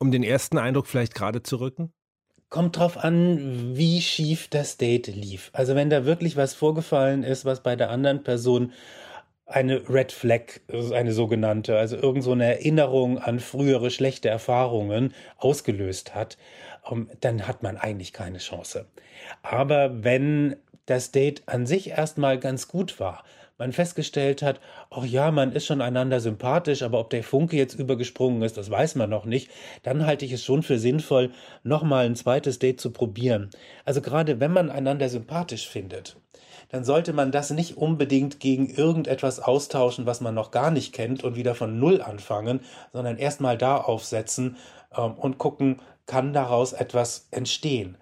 um 0.00 0.10
den 0.10 0.22
ersten 0.22 0.58
Eindruck 0.58 0.86
vielleicht 0.86 1.14
gerade 1.14 1.42
zu 1.42 1.56
rücken? 1.60 1.92
Kommt 2.48 2.76
drauf 2.76 2.98
an, 2.98 3.76
wie 3.76 4.02
schief 4.02 4.48
das 4.48 4.76
Date 4.76 5.06
lief. 5.06 5.50
Also 5.52 5.74
wenn 5.74 5.88
da 5.88 6.04
wirklich 6.04 6.36
was 6.36 6.52
vorgefallen 6.52 7.22
ist, 7.22 7.44
was 7.44 7.62
bei 7.62 7.76
der 7.76 7.90
anderen 7.90 8.24
Person 8.24 8.72
eine 9.52 9.88
Red 9.88 10.12
Flag, 10.12 10.60
eine 10.92 11.12
sogenannte, 11.12 11.76
also 11.78 11.96
irgend 11.96 12.24
so 12.24 12.32
eine 12.32 12.46
Erinnerung 12.46 13.18
an 13.18 13.40
frühere 13.40 13.90
schlechte 13.90 14.28
Erfahrungen 14.28 15.14
ausgelöst 15.38 16.14
hat, 16.14 16.38
ähm, 16.90 17.10
dann 17.20 17.46
hat 17.46 17.62
man 17.62 17.76
eigentlich 17.76 18.12
keine 18.12 18.38
Chance. 18.38 18.86
Aber 19.42 20.04
wenn 20.04 20.56
das 20.86 21.12
Date 21.12 21.42
an 21.46 21.66
sich 21.66 21.90
erstmal 21.90 22.38
ganz 22.38 22.68
gut 22.68 22.98
war, 22.98 23.24
man 23.58 23.72
festgestellt 23.72 24.42
hat, 24.42 24.60
ach 24.90 25.04
ja, 25.04 25.30
man 25.30 25.52
ist 25.52 25.66
schon 25.66 25.80
einander 25.80 26.18
sympathisch, 26.18 26.82
aber 26.82 26.98
ob 26.98 27.10
der 27.10 27.22
Funke 27.22 27.56
jetzt 27.56 27.74
übergesprungen 27.74 28.42
ist, 28.42 28.56
das 28.56 28.70
weiß 28.70 28.96
man 28.96 29.10
noch 29.10 29.24
nicht, 29.24 29.50
dann 29.84 30.04
halte 30.04 30.24
ich 30.24 30.32
es 30.32 30.44
schon 30.44 30.64
für 30.64 30.78
sinnvoll, 30.78 31.30
nochmal 31.62 32.06
ein 32.06 32.16
zweites 32.16 32.58
Date 32.58 32.80
zu 32.80 32.90
probieren. 32.90 33.50
Also 33.84 34.00
gerade 34.00 34.40
wenn 34.40 34.52
man 34.52 34.70
einander 34.70 35.08
sympathisch 35.08 35.68
findet, 35.68 36.16
dann 36.72 36.84
sollte 36.84 37.12
man 37.12 37.30
das 37.30 37.50
nicht 37.50 37.76
unbedingt 37.76 38.40
gegen 38.40 38.68
irgendetwas 38.68 39.40
austauschen, 39.40 40.06
was 40.06 40.22
man 40.22 40.34
noch 40.34 40.50
gar 40.50 40.70
nicht 40.70 40.94
kennt 40.94 41.22
und 41.22 41.36
wieder 41.36 41.54
von 41.54 41.78
Null 41.78 42.00
anfangen, 42.00 42.60
sondern 42.94 43.18
erstmal 43.18 43.58
da 43.58 43.76
aufsetzen 43.76 44.56
ähm, 44.96 45.12
und 45.12 45.36
gucken, 45.36 45.80
kann 46.06 46.32
daraus 46.32 46.72
etwas 46.72 47.28
entstehen. 47.30 47.98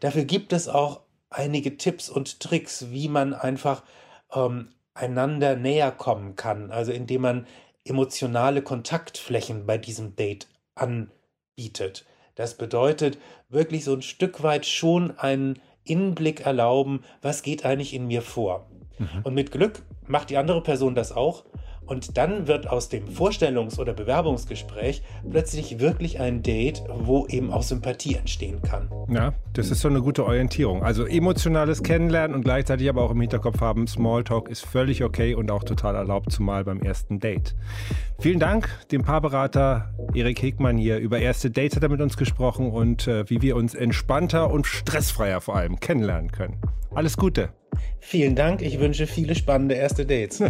Dafür 0.00 0.24
gibt 0.24 0.52
es 0.52 0.68
auch 0.68 1.00
einige 1.30 1.78
Tipps 1.78 2.10
und 2.10 2.40
Tricks, 2.40 2.90
wie 2.90 3.08
man 3.08 3.32
einfach 3.32 3.82
ähm, 4.34 4.68
einander 4.92 5.56
näher 5.56 5.90
kommen 5.90 6.36
kann, 6.36 6.70
also 6.70 6.92
indem 6.92 7.22
man 7.22 7.46
emotionale 7.84 8.60
Kontaktflächen 8.60 9.64
bei 9.64 9.78
diesem 9.78 10.14
Date 10.14 10.46
anbietet. 10.74 12.04
Das 12.34 12.58
bedeutet 12.58 13.16
wirklich 13.48 13.84
so 13.84 13.94
ein 13.94 14.02
Stück 14.02 14.42
weit 14.42 14.66
schon 14.66 15.16
einen 15.18 15.58
Innenblick 15.84 16.40
erlauben, 16.46 17.04
was 17.22 17.42
geht 17.42 17.64
eigentlich 17.64 17.94
in 17.94 18.06
mir 18.06 18.22
vor. 18.22 18.66
Mhm. 18.98 19.22
Und 19.24 19.34
mit 19.34 19.50
Glück 19.50 19.82
macht 20.06 20.30
die 20.30 20.36
andere 20.36 20.62
Person 20.62 20.94
das 20.94 21.12
auch 21.12 21.44
Und 21.90 22.16
dann 22.16 22.46
wird 22.46 22.70
aus 22.70 22.88
dem 22.88 23.08
Vorstellungs- 23.08 23.80
oder 23.80 23.92
Bewerbungsgespräch 23.92 25.02
plötzlich 25.28 25.80
wirklich 25.80 26.20
ein 26.20 26.40
Date, 26.40 26.84
wo 26.88 27.26
eben 27.26 27.52
auch 27.52 27.64
Sympathie 27.64 28.14
entstehen 28.14 28.62
kann. 28.62 28.88
Ja, 29.08 29.32
das 29.54 29.72
ist 29.72 29.80
so 29.80 29.88
eine 29.88 30.00
gute 30.00 30.24
Orientierung. 30.24 30.84
Also 30.84 31.04
emotionales 31.04 31.82
Kennenlernen 31.82 32.36
und 32.36 32.44
gleichzeitig 32.44 32.88
aber 32.88 33.02
auch 33.02 33.10
im 33.10 33.20
Hinterkopf 33.20 33.60
haben, 33.60 33.88
Smalltalk 33.88 34.48
ist 34.48 34.64
völlig 34.64 35.02
okay 35.02 35.34
und 35.34 35.50
auch 35.50 35.64
total 35.64 35.96
erlaubt, 35.96 36.30
zumal 36.30 36.62
beim 36.62 36.80
ersten 36.80 37.18
Date. 37.18 37.56
Vielen 38.20 38.38
Dank 38.38 38.68
dem 38.92 39.02
Paarberater 39.02 39.92
Erik 40.14 40.40
Hegmann 40.42 40.78
hier. 40.78 40.98
Über 40.98 41.18
erste 41.18 41.50
Dates 41.50 41.74
hat 41.74 41.82
er 41.82 41.88
mit 41.88 42.00
uns 42.00 42.16
gesprochen 42.16 42.70
und 42.70 43.08
äh, 43.08 43.28
wie 43.28 43.42
wir 43.42 43.56
uns 43.56 43.74
entspannter 43.74 44.52
und 44.52 44.68
stressfreier 44.68 45.40
vor 45.40 45.56
allem 45.56 45.80
kennenlernen 45.80 46.30
können. 46.30 46.60
Alles 46.94 47.16
Gute. 47.16 47.48
Vielen 48.00 48.34
Dank. 48.34 48.62
Ich 48.62 48.80
wünsche 48.80 49.06
viele 49.06 49.34
spannende 49.34 49.74
erste 49.74 50.04
Dates. 50.04 50.42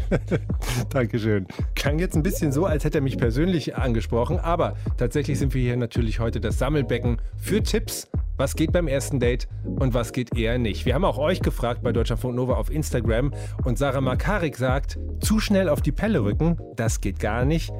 Dankeschön. 0.90 1.46
Klang 1.74 1.98
jetzt 1.98 2.16
ein 2.16 2.22
bisschen 2.22 2.52
so, 2.52 2.64
als 2.64 2.84
hätte 2.84 2.98
er 2.98 3.02
mich 3.02 3.18
persönlich 3.18 3.76
angesprochen, 3.76 4.38
aber 4.38 4.76
tatsächlich 4.96 5.38
sind 5.38 5.52
wir 5.52 5.62
hier 5.62 5.76
natürlich 5.76 6.20
heute 6.20 6.40
das 6.40 6.58
Sammelbecken 6.58 7.20
für 7.36 7.62
Tipps. 7.62 8.08
Was 8.36 8.56
geht 8.56 8.72
beim 8.72 8.88
ersten 8.88 9.20
Date 9.20 9.48
und 9.64 9.92
was 9.92 10.12
geht 10.12 10.34
eher 10.34 10.56
nicht? 10.56 10.86
Wir 10.86 10.94
haben 10.94 11.04
auch 11.04 11.18
euch 11.18 11.40
gefragt 11.42 11.82
bei 11.82 11.92
Deutschlandfunk 11.92 12.34
Nova 12.34 12.54
auf 12.54 12.70
Instagram 12.70 13.34
und 13.64 13.76
Sarah 13.76 14.00
Makarik 14.00 14.56
sagt, 14.56 14.98
zu 15.20 15.40
schnell 15.40 15.68
auf 15.68 15.82
die 15.82 15.92
Pelle 15.92 16.24
rücken, 16.24 16.56
das 16.76 17.02
geht 17.02 17.20
gar 17.20 17.44
nicht. 17.44 17.70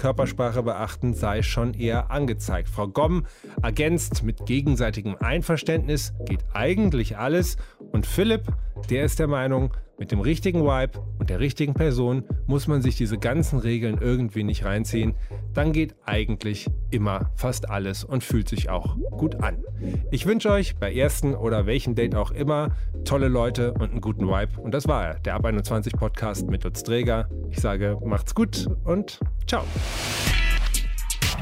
Körpersprache 0.00 0.62
beachten 0.62 1.12
sei 1.12 1.42
schon 1.42 1.74
eher 1.74 2.10
angezeigt. 2.10 2.68
Frau 2.68 2.88
Gomm 2.88 3.26
ergänzt, 3.62 4.22
mit 4.22 4.46
gegenseitigem 4.46 5.14
Einverständnis 5.20 6.14
geht 6.24 6.40
eigentlich 6.54 7.18
alles. 7.18 7.58
Und 7.92 8.06
Philipp, 8.06 8.44
der 8.88 9.04
ist 9.04 9.18
der 9.18 9.28
Meinung, 9.28 9.74
mit 10.00 10.12
dem 10.12 10.20
richtigen 10.20 10.64
Vibe 10.64 10.98
und 11.18 11.28
der 11.28 11.40
richtigen 11.40 11.74
Person 11.74 12.24
muss 12.46 12.66
man 12.66 12.80
sich 12.80 12.96
diese 12.96 13.18
ganzen 13.18 13.58
Regeln 13.58 13.98
irgendwie 14.00 14.42
nicht 14.42 14.64
reinziehen. 14.64 15.14
Dann 15.52 15.72
geht 15.72 15.94
eigentlich 16.06 16.68
immer 16.90 17.30
fast 17.36 17.68
alles 17.68 18.02
und 18.02 18.24
fühlt 18.24 18.48
sich 18.48 18.70
auch 18.70 18.96
gut 19.10 19.42
an. 19.42 19.62
Ich 20.10 20.24
wünsche 20.24 20.50
euch 20.50 20.76
bei 20.76 20.92
ersten 20.92 21.34
oder 21.34 21.66
welchen 21.66 21.94
Date 21.94 22.14
auch 22.14 22.30
immer 22.30 22.70
tolle 23.04 23.28
Leute 23.28 23.74
und 23.74 23.90
einen 23.90 24.00
guten 24.00 24.26
Vibe. 24.26 24.58
Und 24.58 24.72
das 24.72 24.88
war 24.88 25.04
er, 25.04 25.14
der 25.20 25.34
Ab 25.34 25.44
21 25.44 25.92
Podcast 25.92 26.48
mit 26.48 26.64
Lutz 26.64 26.82
Träger. 26.82 27.28
Ich 27.50 27.60
sage, 27.60 27.98
macht's 28.02 28.34
gut 28.34 28.68
und 28.84 29.20
ciao. 29.46 29.64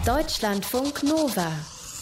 Deutschlandfunk 0.05 1.05
Nova. 1.05 1.78